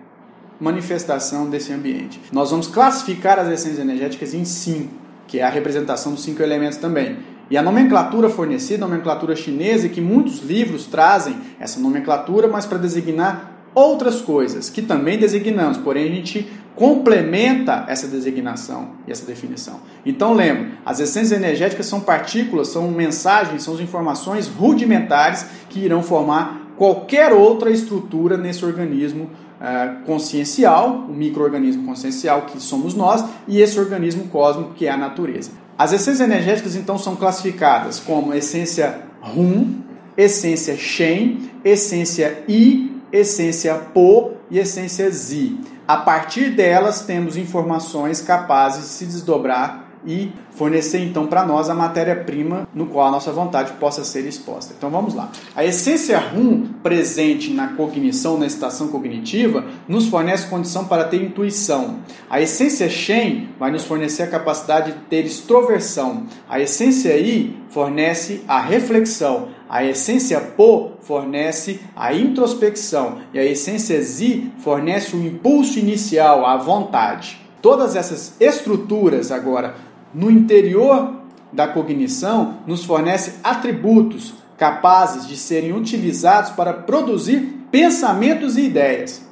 manifestação 0.60 1.48
desse 1.48 1.72
ambiente. 1.72 2.20
Nós 2.32 2.50
vamos 2.50 2.66
classificar 2.66 3.38
as 3.38 3.48
essências 3.48 3.78
energéticas 3.78 4.34
em 4.34 4.44
cinco, 4.44 4.92
que 5.28 5.38
é 5.38 5.44
a 5.44 5.48
representação 5.48 6.12
dos 6.12 6.24
cinco 6.24 6.42
elementos 6.42 6.78
também. 6.78 7.18
E 7.48 7.56
a 7.56 7.62
nomenclatura 7.62 8.28
fornecida, 8.28 8.84
a 8.84 8.88
nomenclatura 8.88 9.36
chinesa, 9.36 9.88
que 9.88 10.00
muitos 10.00 10.40
livros 10.40 10.86
trazem 10.86 11.36
essa 11.60 11.78
nomenclatura, 11.78 12.48
mas 12.48 12.66
para 12.66 12.78
designar 12.78 13.59
outras 13.74 14.20
coisas 14.20 14.68
que 14.68 14.82
também 14.82 15.18
designamos, 15.18 15.78
porém 15.78 16.04
a 16.04 16.14
gente 16.14 16.50
complementa 16.74 17.84
essa 17.88 18.06
designação 18.06 18.90
e 19.06 19.12
essa 19.12 19.26
definição. 19.26 19.80
Então 20.04 20.32
lembre, 20.32 20.72
as 20.84 20.98
essências 20.98 21.32
energéticas 21.32 21.86
são 21.86 22.00
partículas, 22.00 22.68
são 22.68 22.90
mensagens, 22.90 23.62
são 23.62 23.80
informações 23.80 24.48
rudimentares 24.48 25.46
que 25.68 25.80
irão 25.80 26.02
formar 26.02 26.72
qualquer 26.76 27.32
outra 27.32 27.70
estrutura 27.70 28.38
nesse 28.38 28.64
organismo 28.64 29.24
uh, 29.60 30.02
consciencial, 30.06 31.04
o 31.08 31.12
microorganismo 31.12 31.84
consciencial 31.84 32.42
que 32.42 32.58
somos 32.58 32.94
nós 32.94 33.22
e 33.46 33.60
esse 33.60 33.78
organismo 33.78 34.28
cósmico 34.28 34.72
que 34.74 34.86
é 34.86 34.90
a 34.90 34.96
natureza. 34.96 35.50
As 35.76 35.92
essências 35.92 36.20
energéticas 36.20 36.76
então 36.76 36.98
são 36.98 37.16
classificadas 37.16 38.00
como 38.00 38.32
essência 38.32 39.02
Rum, 39.20 39.80
essência 40.16 40.76
Shen, 40.76 41.50
essência 41.64 42.42
I, 42.48 42.90
essência 43.12 43.74
Po 43.74 44.32
e 44.50 44.58
essência 44.58 45.10
Zi. 45.10 45.58
A 45.86 45.96
partir 45.96 46.50
delas, 46.50 47.02
temos 47.02 47.36
informações 47.36 48.20
capazes 48.20 48.82
de 48.82 48.88
se 48.88 49.06
desdobrar 49.06 49.90
e 50.06 50.32
fornecer 50.52 51.00
então 51.00 51.26
para 51.26 51.44
nós 51.44 51.68
a 51.68 51.74
matéria-prima 51.74 52.66
no 52.74 52.86
qual 52.86 53.08
a 53.08 53.10
nossa 53.10 53.32
vontade 53.32 53.72
possa 53.74 54.04
ser 54.04 54.26
exposta. 54.26 54.74
Então 54.76 54.90
vamos 54.90 55.14
lá. 55.14 55.30
A 55.54 55.64
essência 55.64 56.18
rum 56.18 56.68
presente 56.82 57.52
na 57.52 57.68
cognição, 57.68 58.38
na 58.38 58.46
estação 58.46 58.88
cognitiva, 58.88 59.64
nos 59.86 60.06
fornece 60.06 60.46
condição 60.48 60.86
para 60.86 61.04
ter 61.04 61.22
intuição. 61.22 61.98
A 62.28 62.40
essência 62.40 62.88
Shen 62.88 63.50
vai 63.58 63.70
nos 63.70 63.84
fornecer 63.84 64.22
a 64.22 64.28
capacidade 64.28 64.92
de 64.92 64.98
ter 65.00 65.24
extroversão. 65.24 66.26
A 66.48 66.60
essência 66.60 67.16
I 67.16 67.56
fornece 67.68 68.42
a 68.48 68.60
reflexão. 68.60 69.48
A 69.70 69.84
essência 69.84 70.40
Po 70.40 70.94
fornece 71.00 71.78
a 71.94 72.12
introspecção 72.12 73.18
e 73.32 73.38
a 73.38 73.44
essência 73.44 74.02
Zi 74.02 74.50
fornece 74.58 75.14
o 75.14 75.24
impulso 75.24 75.78
inicial, 75.78 76.44
a 76.44 76.56
vontade. 76.56 77.40
Todas 77.62 77.94
essas 77.94 78.34
estruturas 78.40 79.30
agora 79.30 79.76
no 80.12 80.28
interior 80.28 81.20
da 81.52 81.68
cognição 81.68 82.56
nos 82.66 82.84
fornece 82.84 83.34
atributos 83.44 84.34
capazes 84.58 85.28
de 85.28 85.36
serem 85.36 85.72
utilizados 85.72 86.50
para 86.50 86.72
produzir 86.72 87.64
pensamentos 87.70 88.56
e 88.56 88.62
ideias. 88.62 89.24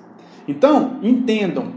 Então, 0.47 1.01
entendam, 1.03 1.73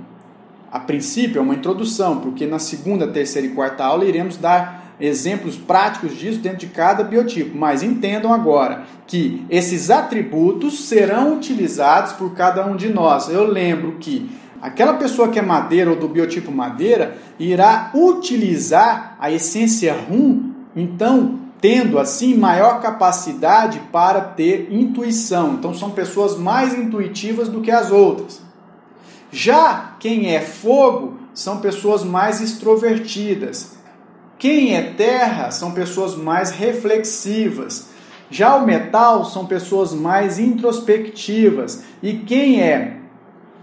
a 0.72 0.80
princípio 0.80 1.40
é 1.40 1.42
uma 1.42 1.56
introdução, 1.56 2.20
porque 2.20 2.46
na 2.46 2.60
segunda, 2.60 3.08
terceira 3.08 3.48
e 3.48 3.56
quarta 3.56 3.84
aula 3.84 4.06
iremos 4.06 4.38
dar 4.38 4.81
exemplos 5.02 5.56
práticos 5.58 6.18
disso 6.18 6.40
dentro 6.40 6.60
de 6.60 6.68
cada 6.68 7.04
biotipo, 7.04 7.58
mas 7.58 7.84
entendam 7.84 8.32
agora 8.32 8.84
que 9.08 9.46
esses 9.50 9.90
atributos 9.90 10.88
serão 10.88 11.36
utilizados 11.36 12.14
por 12.14 12.34
cada 12.34 12.66
um 12.66 12.76
de 12.76 12.90
nós. 12.90 13.28
Eu 13.30 13.46
lembro 13.46 13.98
que 14.00 14.30
Aquela 14.62 14.94
pessoa 14.94 15.30
que 15.30 15.40
é 15.40 15.42
madeira 15.42 15.90
ou 15.90 15.96
do 15.96 16.08
biotipo 16.08 16.52
madeira 16.52 17.18
irá 17.40 17.90
utilizar 17.96 19.18
a 19.20 19.32
essência 19.32 19.92
rum, 19.92 20.52
então 20.76 21.40
tendo 21.60 21.98
assim 21.98 22.36
maior 22.36 22.80
capacidade 22.80 23.80
para 23.92 24.22
ter 24.22 24.72
intuição. 24.72 25.54
Então 25.54 25.74
são 25.74 25.90
pessoas 25.90 26.38
mais 26.38 26.76
intuitivas 26.76 27.50
do 27.50 27.62
que 27.62 27.72
as 27.72 27.92
outras. 27.92 28.42
Já 29.32 29.96
quem 30.00 30.36
é 30.36 30.42
fogo 30.42 31.18
são 31.34 31.58
pessoas 31.58 32.04
mais 32.04 32.40
extrovertidas. 32.40 33.78
Quem 34.42 34.76
é 34.76 34.82
terra 34.82 35.52
são 35.52 35.72
pessoas 35.72 36.16
mais 36.16 36.50
reflexivas. 36.50 37.90
Já 38.28 38.56
o 38.56 38.66
metal 38.66 39.24
são 39.24 39.46
pessoas 39.46 39.94
mais 39.94 40.40
introspectivas. 40.40 41.84
E 42.02 42.14
quem 42.14 42.60
é 42.60 42.98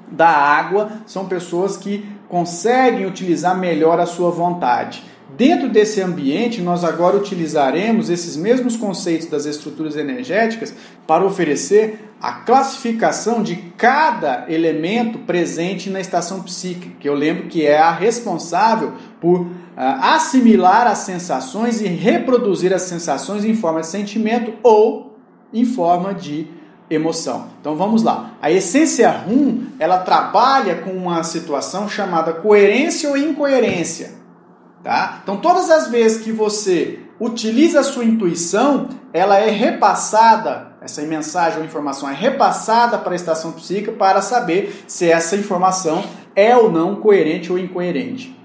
da 0.09 0.29
água 0.29 0.88
são 1.05 1.27
pessoas 1.27 1.77
que 1.77 2.09
conseguem 2.29 3.07
utilizar 3.07 3.59
melhor 3.59 3.99
a 3.99 4.07
sua 4.07 4.31
vontade. 4.31 5.03
Dentro 5.37 5.69
desse 5.69 6.01
ambiente, 6.01 6.62
nós 6.62 6.85
agora 6.85 7.17
utilizaremos 7.17 8.09
esses 8.09 8.35
mesmos 8.37 8.77
conceitos 8.77 9.29
das 9.29 9.45
estruturas 9.45 9.95
energéticas 9.95 10.75
para 11.07 11.25
oferecer 11.25 12.12
a 12.21 12.33
classificação 12.33 13.43
de 13.43 13.57
cada 13.77 14.47
elemento 14.49 15.19
presente 15.21 15.91
na 15.91 16.01
estação 16.01 16.43
psíquica, 16.43 16.97
que 16.99 17.09
eu 17.09 17.14
lembro 17.14 17.47
que 17.47 17.64
é 17.64 17.79
a 17.79 17.93
responsável 17.93 18.95
por 19.21 19.43
uh, 19.43 19.49
assimilar 19.77 20.87
as 20.87 20.99
sensações 20.99 21.81
e 21.83 21.87
reproduzir 21.87 22.73
as 22.73 22.83
sensações 22.83 23.45
em 23.45 23.55
forma 23.55 23.83
de 23.83 23.87
sentimento 23.87 24.55
ou 24.62 25.19
em 25.53 25.64
forma 25.64 26.14
de 26.14 26.47
emoção. 26.91 27.49
Então 27.61 27.77
vamos 27.77 28.03
lá. 28.03 28.33
A 28.41 28.51
essência 28.51 29.11
rum, 29.11 29.67
ela 29.79 29.99
trabalha 29.99 30.77
com 30.77 30.91
uma 30.93 31.23
situação 31.23 31.88
chamada 31.88 32.33
coerência 32.33 33.11
ou 33.11 33.17
incoerência, 33.17 34.12
tá? 34.83 35.21
Então 35.23 35.37
todas 35.37 35.71
as 35.71 35.88
vezes 35.88 36.23
que 36.23 36.33
você 36.33 37.01
utiliza 37.21 37.81
a 37.81 37.85
sua 37.85 38.05
intuição, 38.05 38.88
ela 39.12 39.38
é 39.38 39.51
repassada, 39.51 40.73
essa 40.81 41.03
mensagem 41.03 41.59
ou 41.59 41.64
informação 41.64 42.09
é 42.09 42.14
repassada 42.14 42.99
para 42.99 43.12
a 43.12 43.17
estação 43.17 43.53
psíquica 43.53 43.93
para 43.93 44.23
saber 44.23 44.85
se 44.87 45.11
essa 45.11 45.37
informação 45.37 46.05
é 46.37 46.57
ou 46.57 46.71
não 46.71 46.97
coerente 46.97 47.51
ou 47.51 47.59
incoerente. 47.59 48.38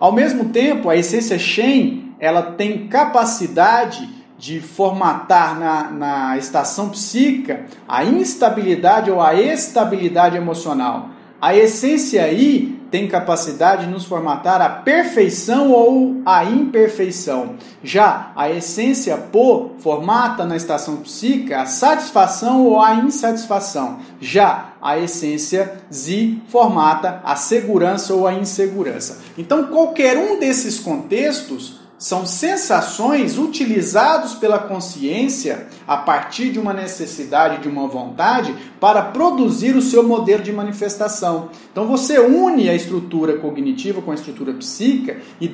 Ao 0.00 0.10
mesmo 0.10 0.46
tempo, 0.46 0.90
a 0.90 0.96
essência 0.96 1.38
Shen, 1.38 2.14
ela 2.18 2.42
tem 2.42 2.88
capacidade 2.88 4.08
de 4.36 4.60
formatar 4.60 5.58
na, 5.58 5.90
na 5.90 6.38
estação 6.38 6.88
psíquica 6.90 7.66
a 7.88 8.04
instabilidade 8.04 9.10
ou 9.10 9.20
a 9.22 9.34
estabilidade 9.34 10.36
emocional. 10.36 11.10
A 11.40 11.56
essência 11.56 12.24
aí 12.24 12.78
tem 12.94 13.08
capacidade 13.08 13.86
de 13.86 13.90
nos 13.90 14.04
formatar 14.04 14.62
a 14.62 14.68
perfeição 14.68 15.72
ou 15.72 16.22
a 16.24 16.44
imperfeição. 16.44 17.56
Já 17.82 18.30
a 18.36 18.48
essência 18.48 19.16
po 19.16 19.72
formata 19.80 20.44
na 20.44 20.56
estação 20.56 20.98
psíquica 20.98 21.62
a 21.62 21.66
satisfação 21.66 22.64
ou 22.64 22.80
a 22.80 22.94
insatisfação. 22.94 23.98
Já 24.20 24.74
a 24.80 24.96
essência 24.96 25.72
zi 25.92 26.40
formata 26.46 27.20
a 27.24 27.34
segurança 27.34 28.14
ou 28.14 28.28
a 28.28 28.34
insegurança. 28.34 29.18
Então, 29.36 29.64
qualquer 29.64 30.16
um 30.16 30.38
desses 30.38 30.78
contextos 30.78 31.80
são 32.04 32.26
sensações 32.26 33.38
utilizados 33.38 34.34
pela 34.34 34.58
consciência 34.58 35.68
a 35.88 35.96
partir 35.96 36.50
de 36.50 36.58
uma 36.58 36.74
necessidade, 36.74 37.62
de 37.62 37.68
uma 37.68 37.88
vontade, 37.88 38.54
para 38.78 39.00
produzir 39.00 39.74
o 39.74 39.80
seu 39.80 40.02
modelo 40.02 40.42
de 40.42 40.52
manifestação. 40.52 41.48
Então 41.72 41.86
você 41.86 42.18
une 42.18 42.68
a 42.68 42.74
estrutura 42.74 43.38
cognitiva 43.38 44.02
com 44.02 44.10
a 44.10 44.16
estrutura 44.16 44.52
psíquica 44.52 45.16
e 45.40 45.48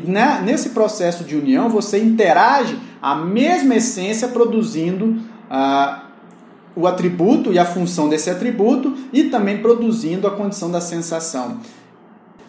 nesse 0.44 0.70
processo 0.70 1.22
de 1.22 1.36
união 1.36 1.68
você 1.68 2.02
interage 2.02 2.76
a 3.00 3.14
mesma 3.14 3.76
essência 3.76 4.26
produzindo 4.26 5.22
ah, 5.48 6.06
o 6.74 6.84
atributo 6.84 7.52
e 7.52 7.60
a 7.60 7.64
função 7.64 8.08
desse 8.08 8.28
atributo 8.28 8.92
e 9.12 9.24
também 9.24 9.58
produzindo 9.58 10.26
a 10.26 10.32
condição 10.32 10.68
da 10.68 10.80
sensação. 10.80 11.60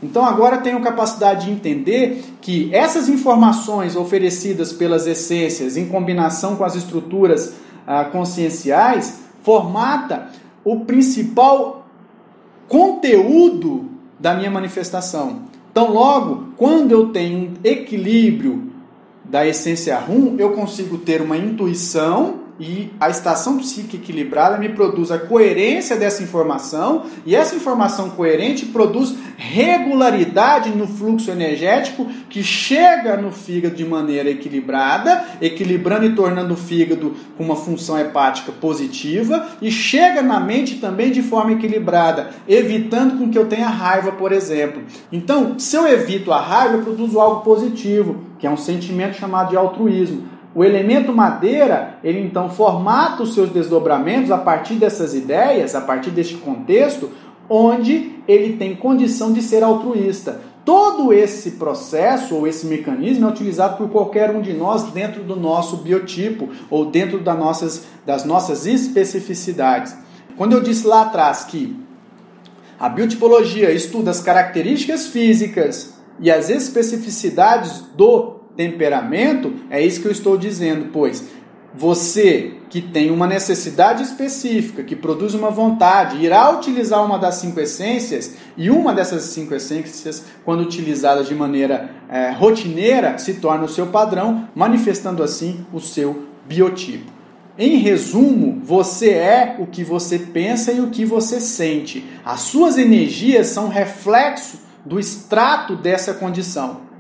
Então 0.02 0.26
agora 0.26 0.58
tenho 0.58 0.82
capacidade 0.82 1.46
de 1.46 1.52
entender 1.52 2.24
que 2.42 2.74
essas 2.74 3.08
informações 3.08 3.96
oferecidas 3.96 4.74
pelas 4.74 5.06
essências 5.06 5.78
em 5.78 5.88
combinação 5.88 6.56
com 6.56 6.64
as 6.64 6.76
estruturas 6.76 7.54
ah, 7.86 8.06
conscienciais 8.06 9.20
formata 9.44 10.30
o 10.64 10.82
principal 10.82 11.86
conteúdo 12.68 13.90
da 14.20 14.34
minha 14.34 14.50
manifestação. 14.50 15.44
Então 15.72 15.92
logo, 15.92 16.50
quando 16.58 16.92
eu 16.92 17.10
tenho 17.10 17.50
um 17.50 17.54
equilíbrio 17.64 18.72
da 19.24 19.46
essência 19.46 19.98
rum, 19.98 20.36
eu 20.38 20.52
consigo 20.52 20.98
ter 20.98 21.22
uma 21.22 21.38
intuição 21.38 22.41
e 22.62 22.92
a 23.00 23.10
estação 23.10 23.58
psíquica 23.58 23.96
equilibrada 23.96 24.56
me 24.56 24.70
produz 24.70 25.10
a 25.10 25.18
coerência 25.18 25.98
dessa 25.98 26.22
informação 26.22 27.08
e 27.26 27.36
essa 27.36 27.56
informação 27.56 28.12
coerente 28.12 28.68
produz 28.68 29.16
regularidade 29.36 30.70
no 30.70 30.88
fluxo 30.88 31.32
energético 31.32 32.06
que 32.30 32.44
chega 32.44 33.18
no 33.18 33.32
fígado 33.32 33.76
de 33.76 33.84
maneira 33.84 34.30
equilibrada, 34.30 35.26
equilibrando 35.42 36.06
e 36.06 36.14
tornando 36.14 36.54
o 36.54 36.58
fígado 36.58 37.16
com 37.36 37.44
uma 37.44 37.56
função 37.56 37.98
hepática 37.98 38.52
positiva 38.52 39.48
e 39.60 39.72
chega 39.72 40.22
na 40.22 40.40
mente 40.40 40.76
também 40.76 41.12
de 41.12 41.24
forma 41.24 41.54
equilibrada, 41.54 42.30
evitando 42.48 43.18
com 43.18 43.32
que 43.32 43.40
eu 43.40 43.48
tenha 43.48 43.70
raiva, 43.70 44.12
por 44.12 44.32
exemplo. 44.32 44.84
Então, 45.12 45.58
se 45.58 45.76
eu 45.76 45.88
evito 45.88 46.32
a 46.32 46.40
raiva, 46.40 46.76
eu 46.76 46.84
produzo 46.84 47.20
algo 47.20 47.42
positivo, 47.42 48.18
que 48.38 48.46
é 48.46 48.50
um 48.52 48.58
sentimento 48.58 49.18
chamado 49.18 49.50
de 49.50 49.58
altruísmo. 49.58 50.31
O 50.54 50.64
elemento 50.64 51.14
madeira, 51.14 51.98
ele 52.04 52.20
então 52.20 52.50
formata 52.50 53.24
os 53.24 53.34
seus 53.34 53.50
desdobramentos 53.50 54.32
a 54.32 54.38
partir 54.38 54.76
dessas 54.76 55.14
ideias, 55.14 55.76
a 55.76 55.82
partir 55.82 56.10
deste 56.10 56.36
contexto, 56.36 57.10
onde 57.50 58.16
ele 58.28 58.58
tem 58.58 58.76
condição 58.76 59.32
de 59.32 59.42
ser 59.42 59.64
altruísta. 59.64 60.42
Todo 60.66 61.12
esse 61.12 61.52
processo 61.52 62.36
ou 62.36 62.46
esse 62.46 62.68
mecanismo 62.68 63.28
é 63.28 63.30
utilizado 63.30 63.78
por 63.78 63.90
qualquer 63.90 64.30
um 64.30 64.42
de 64.42 64.54
nós 64.54 64.92
dentro 64.92 65.24
do 65.24 65.36
nosso 65.36 65.78
biotipo 65.78 66.50
ou 66.70 66.86
dentro 66.86 67.20
das 67.20 67.38
nossas, 67.38 67.86
das 68.06 68.26
nossas 68.26 68.68
especificidades. 68.68 69.96
Quando 70.38 70.54
eu 70.54 70.62
disse 70.62 70.86
lá 70.86 71.04
atrás 71.04 71.46
que 71.46 71.76
a 72.80 72.90
biotipologia 72.90 73.72
estuda 73.72 74.12
as 74.12 74.22
características 74.22 75.08
físicas 75.08 75.94
e 76.20 76.30
as 76.30 76.50
especificidades 76.50 77.84
do 77.96 78.41
temperamento, 78.56 79.54
é 79.70 79.82
isso 79.82 80.02
que 80.02 80.08
eu 80.08 80.12
estou 80.12 80.38
dizendo, 80.38 80.90
pois 80.92 81.30
você 81.74 82.54
que 82.70 82.82
tem 82.82 83.12
uma 83.12 83.28
necessidade 83.28 84.04
específica, 84.04 84.84
que 84.84 84.96
produz 84.96 85.34
uma 85.34 85.50
vontade, 85.50 86.24
irá 86.24 86.50
utilizar 86.52 87.06
uma 87.06 87.18
das 87.18 87.36
cinco 87.36 87.60
essências, 87.60 88.36
e 88.58 88.70
uma 88.70 88.94
dessas 88.94 89.24
cinco 89.24 89.54
essências, 89.54 90.24
quando 90.46 90.62
utilizadas 90.62 91.28
de 91.28 91.36
maneira 91.36 91.90
é, 92.10 92.32
rotineira, 92.32 93.18
se 93.18 93.36
torna 93.36 93.66
o 93.66 93.70
seu 93.70 93.88
padrão, 93.88 94.50
manifestando 94.56 95.24
assim 95.24 95.66
o 95.74 95.80
seu 95.80 96.26
biotipo. 96.48 97.12
Em 97.58 97.78
resumo, 97.78 98.62
você 98.64 99.10
é 99.10 99.58
o 99.60 99.68
que 99.68 99.84
você 99.84 100.18
pensa 100.18 100.72
e 100.72 100.80
o 100.80 100.90
que 100.90 101.06
você 101.06 101.40
sente. 101.40 102.06
As 102.24 102.42
suas 102.42 102.78
energias 102.78 103.48
são 103.48 103.68
reflexo 103.68 104.60
do 104.86 105.00
extrato 105.00 105.76
dessa 105.76 106.14
condição 106.14 106.91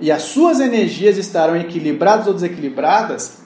e 0.00 0.12
as 0.12 0.22
suas 0.22 0.60
energias 0.60 1.16
estarão 1.16 1.56
equilibradas 1.56 2.26
ou 2.26 2.34
desequilibradas 2.34 3.38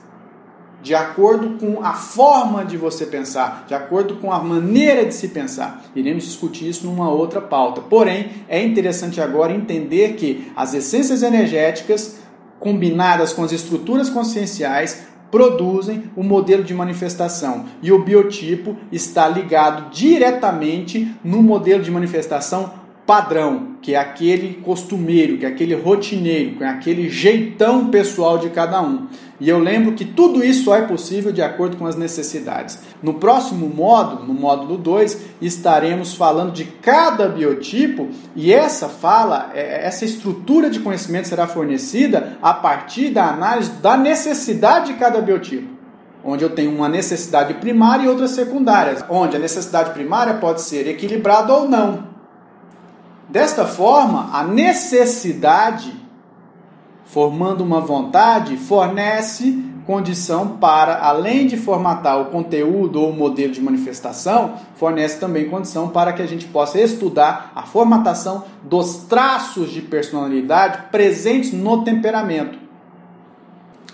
de 0.82 0.94
acordo 0.96 1.58
com 1.58 1.82
a 1.82 1.92
forma 1.92 2.64
de 2.64 2.76
você 2.76 3.06
pensar, 3.06 3.64
de 3.68 3.74
acordo 3.74 4.16
com 4.16 4.32
a 4.32 4.42
maneira 4.42 5.06
de 5.06 5.14
se 5.14 5.28
pensar. 5.28 5.84
Iremos 5.94 6.24
discutir 6.24 6.68
isso 6.68 6.86
numa 6.86 7.08
outra 7.08 7.40
pauta. 7.40 7.80
Porém, 7.80 8.30
é 8.48 8.62
interessante 8.62 9.20
agora 9.20 9.52
entender 9.52 10.14
que 10.14 10.50
as 10.56 10.74
essências 10.74 11.22
energéticas 11.22 12.18
combinadas 12.58 13.32
com 13.32 13.44
as 13.44 13.52
estruturas 13.52 14.10
conscienciais 14.10 15.06
produzem 15.30 16.10
o 16.14 16.22
modelo 16.22 16.62
de 16.62 16.74
manifestação 16.74 17.64
e 17.80 17.90
o 17.90 18.04
biotipo 18.04 18.76
está 18.90 19.26
ligado 19.26 19.90
diretamente 19.90 21.14
no 21.24 21.42
modelo 21.42 21.82
de 21.82 21.90
manifestação 21.90 22.81
padrão, 23.12 23.76
que 23.82 23.94
é 23.94 23.98
aquele 23.98 24.54
costumeiro, 24.62 25.36
que 25.36 25.44
é 25.44 25.48
aquele 25.48 25.74
rotineiro, 25.74 26.56
que 26.56 26.64
é 26.64 26.66
aquele 26.66 27.10
jeitão 27.10 27.90
pessoal 27.90 28.38
de 28.38 28.48
cada 28.48 28.80
um. 28.80 29.06
E 29.38 29.50
eu 29.50 29.58
lembro 29.58 29.92
que 29.92 30.02
tudo 30.02 30.42
isso 30.42 30.64
só 30.64 30.76
é 30.76 30.80
possível 30.80 31.30
de 31.30 31.42
acordo 31.42 31.76
com 31.76 31.84
as 31.84 31.94
necessidades. 31.94 32.78
No 33.02 33.12
próximo 33.12 33.68
módulo, 33.68 34.24
no 34.24 34.32
módulo 34.32 34.78
2, 34.78 35.26
estaremos 35.42 36.14
falando 36.14 36.52
de 36.52 36.64
cada 36.64 37.28
biotipo 37.28 38.08
e 38.34 38.50
essa 38.50 38.88
fala, 38.88 39.50
é, 39.54 39.86
essa 39.86 40.06
estrutura 40.06 40.70
de 40.70 40.80
conhecimento 40.80 41.28
será 41.28 41.46
fornecida 41.46 42.38
a 42.40 42.54
partir 42.54 43.10
da 43.10 43.28
análise 43.28 43.72
da 43.72 43.94
necessidade 43.94 44.86
de 44.86 44.94
cada 44.94 45.20
biotipo 45.20 45.82
onde 46.24 46.44
eu 46.44 46.50
tenho 46.50 46.72
uma 46.72 46.88
necessidade 46.88 47.54
primária 47.54 48.04
e 48.04 48.08
outra 48.08 48.28
secundária, 48.28 48.96
onde 49.10 49.36
a 49.36 49.40
necessidade 49.40 49.90
primária 49.90 50.34
pode 50.34 50.62
ser 50.62 50.86
equilibrada 50.86 51.52
ou 51.52 51.68
não. 51.68 52.11
Desta 53.32 53.64
forma, 53.64 54.28
a 54.30 54.44
necessidade, 54.44 55.90
formando 57.06 57.64
uma 57.64 57.80
vontade, 57.80 58.58
fornece 58.58 59.58
condição 59.86 60.58
para, 60.58 60.98
além 60.98 61.46
de 61.46 61.56
formatar 61.56 62.20
o 62.20 62.26
conteúdo 62.26 63.00
ou 63.00 63.08
o 63.08 63.16
modelo 63.16 63.50
de 63.50 63.62
manifestação, 63.62 64.56
fornece 64.74 65.18
também 65.18 65.48
condição 65.48 65.88
para 65.88 66.12
que 66.12 66.20
a 66.20 66.26
gente 66.26 66.44
possa 66.44 66.78
estudar 66.78 67.52
a 67.54 67.62
formatação 67.62 68.44
dos 68.62 68.96
traços 69.08 69.70
de 69.70 69.80
personalidade 69.80 70.90
presentes 70.90 71.54
no 71.54 71.82
temperamento. 71.84 72.58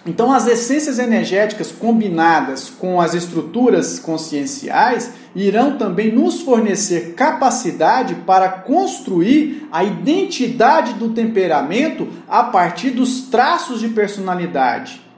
Então, 0.04 0.32
as 0.32 0.48
essências 0.48 0.98
energéticas 0.98 1.70
combinadas 1.70 2.68
com 2.68 3.00
as 3.00 3.14
estruturas 3.14 4.00
conscienciais 4.00 5.12
irão 5.34 5.76
também 5.76 6.12
nos 6.12 6.40
fornecer 6.40 7.14
capacidade 7.14 8.14
para 8.26 8.48
construir 8.48 9.68
a 9.70 9.84
identidade 9.84 10.94
do 10.94 11.10
temperamento 11.10 12.08
a 12.28 12.44
partir 12.44 12.90
dos 12.90 13.22
traços 13.22 13.80
de 13.80 13.88
personalidade. 13.88 15.08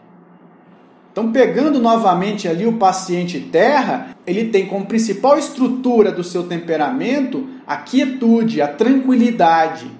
Então, 1.12 1.32
pegando 1.32 1.80
novamente 1.80 2.46
ali 2.46 2.66
o 2.66 2.78
paciente 2.78 3.40
terra, 3.40 4.16
ele 4.26 4.46
tem 4.46 4.66
como 4.66 4.86
principal 4.86 5.38
estrutura 5.38 6.12
do 6.12 6.22
seu 6.22 6.44
temperamento 6.44 7.48
a 7.66 7.76
quietude, 7.76 8.62
a 8.62 8.68
tranquilidade. 8.68 9.90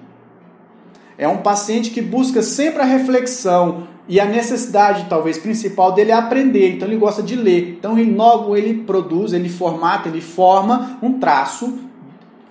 É 1.17 1.27
um 1.27 1.37
paciente 1.37 1.91
que 1.91 2.01
busca 2.01 2.41
sempre 2.41 2.81
a 2.81 2.85
reflexão, 2.85 3.87
e 4.07 4.19
a 4.19 4.25
necessidade, 4.25 5.05
talvez, 5.07 5.37
principal 5.37 5.93
dele 5.93 6.11
é 6.11 6.15
aprender. 6.15 6.75
Então 6.75 6.87
ele 6.87 6.97
gosta 6.97 7.21
de 7.21 7.35
ler. 7.35 7.75
Então 7.77 7.97
ele 7.97 8.13
logo 8.13 8.55
ele 8.55 8.83
produz, 8.83 9.33
ele 9.33 9.49
formata, 9.49 10.09
ele 10.09 10.21
forma 10.21 10.97
um 11.01 11.19
traço 11.19 11.79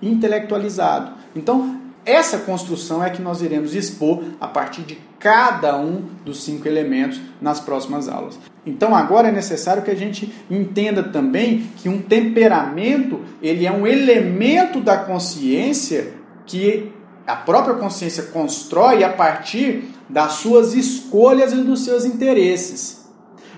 intelectualizado. 0.01 1.11
Então 1.35 1.81
essa 2.05 2.39
construção 2.39 3.03
é 3.03 3.09
que 3.09 3.21
nós 3.21 3.41
iremos 3.41 3.75
expor 3.75 4.23
a 4.39 4.47
partir 4.47 4.81
de 4.81 4.97
cada 5.19 5.77
um 5.77 6.01
dos 6.25 6.43
cinco 6.43 6.67
elementos 6.67 7.21
nas 7.39 7.59
próximas 7.59 8.09
aulas. 8.09 8.39
Então 8.65 8.95
agora 8.95 9.27
é 9.27 9.31
necessário 9.31 9.83
que 9.83 9.91
a 9.91 9.95
gente 9.95 10.33
entenda 10.49 11.03
também 11.03 11.69
que 11.77 11.87
um 11.87 12.01
temperamento 12.01 13.19
ele 13.41 13.67
é 13.67 13.71
um 13.71 13.85
elemento 13.85 14.79
da 14.79 14.97
consciência 14.97 16.13
que 16.47 16.91
a 17.25 17.35
própria 17.35 17.75
consciência 17.75 18.23
constrói 18.23 19.03
a 19.03 19.09
partir 19.09 19.89
das 20.09 20.33
suas 20.33 20.73
escolhas 20.73 21.53
e 21.53 21.57
dos 21.57 21.83
seus 21.83 22.05
interesses. 22.05 23.05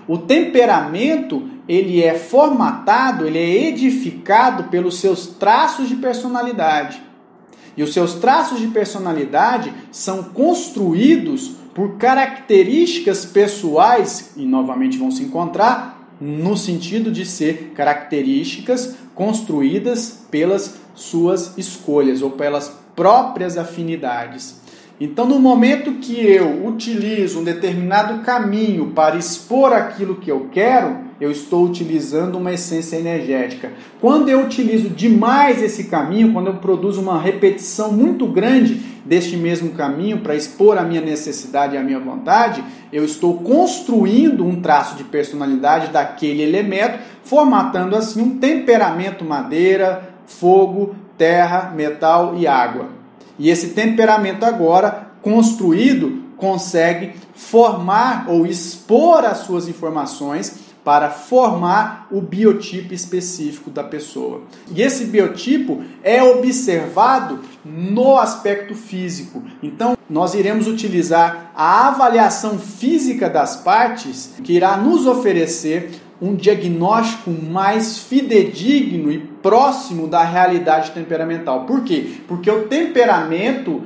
O 0.06 0.18
temperamento, 0.18 1.48
ele 1.66 2.02
é 2.02 2.14
formatado, 2.14 3.26
ele 3.26 3.38
é 3.38 3.68
edificado 3.68 4.64
pelos 4.64 5.00
seus 5.00 5.26
traços 5.26 5.88
de 5.88 5.96
personalidade. 5.96 7.02
E 7.76 7.82
os 7.82 7.92
seus 7.92 8.14
traços 8.14 8.60
de 8.60 8.68
personalidade 8.68 9.72
são 9.90 10.22
construídos 10.24 11.56
por 11.74 11.96
características 11.96 13.24
pessoais, 13.24 14.32
e 14.36 14.44
novamente 14.44 14.96
vão 14.96 15.10
se 15.10 15.24
encontrar 15.24 15.94
no 16.20 16.56
sentido 16.56 17.10
de 17.10 17.26
ser 17.26 17.72
características 17.74 18.94
construídas 19.14 20.24
pelas 20.30 20.76
suas 20.94 21.58
escolhas 21.58 22.22
ou 22.22 22.30
pelas 22.30 22.83
próprias 22.94 23.56
afinidades. 23.58 24.62
Então, 25.00 25.26
no 25.26 25.40
momento 25.40 25.94
que 25.94 26.24
eu 26.24 26.64
utilizo 26.66 27.40
um 27.40 27.44
determinado 27.44 28.22
caminho 28.22 28.92
para 28.94 29.16
expor 29.16 29.72
aquilo 29.72 30.16
que 30.16 30.30
eu 30.30 30.48
quero, 30.52 30.98
eu 31.20 31.32
estou 31.32 31.64
utilizando 31.64 32.36
uma 32.36 32.52
essência 32.52 32.96
energética. 32.96 33.72
Quando 34.00 34.28
eu 34.28 34.40
utilizo 34.40 34.88
demais 34.88 35.60
esse 35.62 35.84
caminho, 35.84 36.32
quando 36.32 36.46
eu 36.46 36.54
produzo 36.54 37.00
uma 37.00 37.20
repetição 37.20 37.92
muito 37.92 38.26
grande, 38.26 38.80
deste 39.04 39.36
mesmo 39.36 39.72
caminho 39.72 40.20
para 40.20 40.34
expor 40.34 40.78
a 40.78 40.82
minha 40.82 41.00
necessidade 41.00 41.74
e 41.74 41.78
a 41.78 41.82
minha 41.82 42.00
vontade, 42.00 42.64
eu 42.92 43.04
estou 43.04 43.38
construindo 43.38 44.46
um 44.46 44.60
traço 44.60 44.96
de 44.96 45.04
personalidade 45.04 45.88
daquele 45.88 46.42
elemento, 46.42 46.98
formatando 47.22 47.96
assim 47.96 48.22
um 48.22 48.38
temperamento 48.38 49.24
madeira, 49.24 50.14
fogo, 50.26 50.94
terra, 51.16 51.72
metal 51.74 52.34
e 52.36 52.46
água. 52.46 52.88
E 53.38 53.50
esse 53.50 53.68
temperamento 53.68 54.44
agora 54.44 55.08
construído 55.22 56.22
consegue 56.36 57.14
formar 57.34 58.26
ou 58.28 58.46
expor 58.46 59.24
as 59.24 59.38
suas 59.38 59.68
informações 59.68 60.74
para 60.84 61.08
formar 61.08 62.06
o 62.10 62.20
biotipo 62.20 62.92
específico 62.92 63.70
da 63.70 63.82
pessoa. 63.82 64.42
E 64.70 64.82
esse 64.82 65.06
biotipo 65.06 65.82
é 66.02 66.22
observado 66.22 67.40
no 67.64 68.18
aspecto 68.18 68.74
físico. 68.74 69.42
Então, 69.62 69.96
nós 70.10 70.34
iremos 70.34 70.66
utilizar 70.66 71.50
a 71.56 71.88
avaliação 71.88 72.58
física 72.58 73.30
das 73.30 73.56
partes, 73.56 74.34
que 74.44 74.52
irá 74.52 74.76
nos 74.76 75.06
oferecer 75.06 75.90
um 76.20 76.34
diagnóstico 76.34 77.30
mais 77.30 77.98
fidedigno 77.98 79.10
e 79.10 79.18
próximo 79.18 80.06
da 80.06 80.22
realidade 80.24 80.92
temperamental. 80.92 81.64
Por 81.66 81.82
quê? 81.82 82.18
Porque 82.28 82.50
o 82.50 82.68
temperamento 82.68 83.82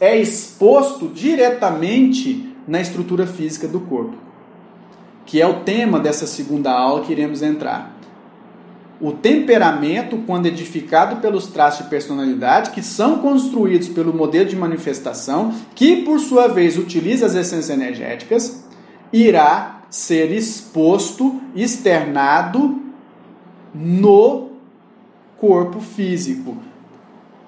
é 0.00 0.16
exposto 0.16 1.08
diretamente 1.08 2.54
na 2.66 2.80
estrutura 2.80 3.26
física 3.26 3.66
do 3.66 3.80
corpo 3.80 4.22
que 5.24 5.40
é 5.40 5.46
o 5.46 5.60
tema 5.60 5.98
dessa 5.98 6.26
segunda 6.26 6.70
aula 6.70 7.04
que 7.04 7.12
iremos 7.12 7.42
entrar. 7.42 7.96
O 9.00 9.12
temperamento, 9.12 10.18
quando 10.26 10.46
edificado 10.46 11.16
pelos 11.16 11.48
traços 11.48 11.84
de 11.84 11.90
personalidade 11.90 12.70
que 12.70 12.82
são 12.82 13.18
construídos 13.18 13.88
pelo 13.88 14.14
modelo 14.14 14.48
de 14.48 14.54
manifestação, 14.54 15.52
que 15.74 16.02
por 16.02 16.20
sua 16.20 16.46
vez 16.46 16.78
utiliza 16.78 17.26
as 17.26 17.34
essências 17.34 17.70
energéticas, 17.70 18.64
irá 19.12 19.81
ser 19.92 20.32
exposto, 20.32 21.38
externado 21.54 22.80
no 23.74 24.52
corpo 25.36 25.80
físico, 25.80 26.56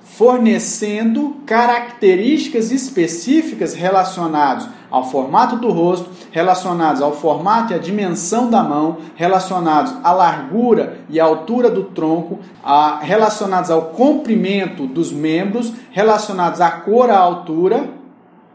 fornecendo 0.03 1.37
características 1.47 2.71
específicas 2.71 3.73
relacionadas 3.73 4.69
ao 4.91 5.11
formato 5.11 5.57
do 5.57 5.71
rosto, 5.71 6.11
relacionados 6.31 7.01
ao 7.01 7.17
formato 7.17 7.73
e 7.73 7.77
à 7.77 7.79
dimensão 7.79 8.51
da 8.51 8.63
mão, 8.63 8.99
relacionados 9.15 9.95
à 10.05 10.13
largura 10.13 10.99
e 11.09 11.19
à 11.19 11.25
altura 11.25 11.71
do 11.71 11.85
tronco, 11.85 12.41
a, 12.63 12.99
relacionados 13.01 13.71
ao 13.71 13.87
comprimento 13.87 14.87
dos 14.87 15.11
membros, 15.11 15.73
relacionados 15.91 16.61
à 16.61 16.71
cor, 16.71 17.09
à 17.09 17.17
altura 17.17 17.89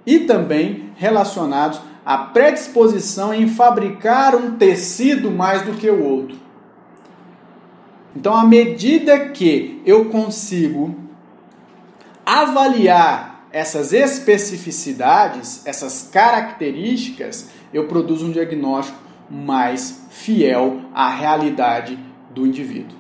e 0.06 0.20
também 0.20 0.92
relacionados 0.96 1.89
à 2.10 2.18
predisposição 2.18 3.32
em 3.32 3.48
fabricar 3.48 4.34
um 4.34 4.56
tecido 4.56 5.30
mais 5.30 5.62
do 5.62 5.74
que 5.74 5.88
o 5.88 6.04
outro. 6.04 6.36
Então, 8.16 8.36
à 8.36 8.44
medida 8.44 9.30
que 9.30 9.80
eu 9.86 10.06
consigo 10.06 10.96
avaliar 12.26 13.46
essas 13.52 13.94
especificidades, 13.94 15.62
essas 15.68 16.10
características, 16.12 17.52
eu 17.72 17.86
produzo 17.86 18.26
um 18.26 18.32
diagnóstico 18.32 18.98
mais 19.30 20.08
fiel 20.10 20.82
à 20.92 21.12
realidade 21.12 22.00
do 22.32 22.44
indivíduo. 22.44 22.98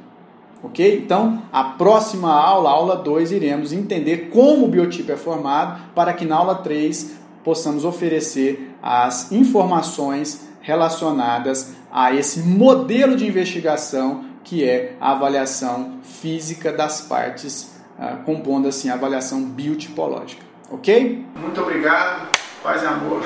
Ok? 0.61 1.01
Então, 1.03 1.41
a 1.51 1.63
próxima 1.63 2.31
aula, 2.31 2.69
aula 2.69 2.95
2, 2.95 3.31
iremos 3.31 3.73
entender 3.73 4.29
como 4.29 4.65
o 4.65 4.69
biotipo 4.69 5.11
é 5.11 5.17
formado 5.17 5.81
para 5.95 6.13
que 6.13 6.25
na 6.25 6.35
aula 6.35 6.53
3 6.53 7.17
possamos 7.43 7.83
oferecer 7.83 8.68
as 8.81 9.31
informações 9.31 10.47
relacionadas 10.61 11.73
a 11.91 12.13
esse 12.13 12.41
modelo 12.41 13.15
de 13.15 13.27
investigação 13.27 14.25
que 14.43 14.63
é 14.63 14.95
a 14.99 15.11
avaliação 15.11 15.99
física 16.03 16.71
das 16.71 17.01
partes 17.01 17.75
uh, 17.97 18.23
compondo 18.23 18.67
assim 18.67 18.89
a 18.89 18.93
avaliação 18.93 19.43
biotipológica. 19.43 20.43
Ok? 20.71 21.25
Muito 21.35 21.61
obrigado. 21.61 22.29
Paz 22.63 22.83
e 22.83 22.85
amor. 22.85 23.23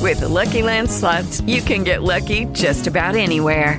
With 0.00 0.20
the 0.20 0.28
Lucky 0.28 0.62
Land 0.62 0.88
slots, 0.90 1.42
you 1.46 1.62
can 1.62 1.84
get 1.84 2.02
lucky 2.02 2.46
just 2.54 2.86
about 2.86 3.16
anywhere. 3.16 3.78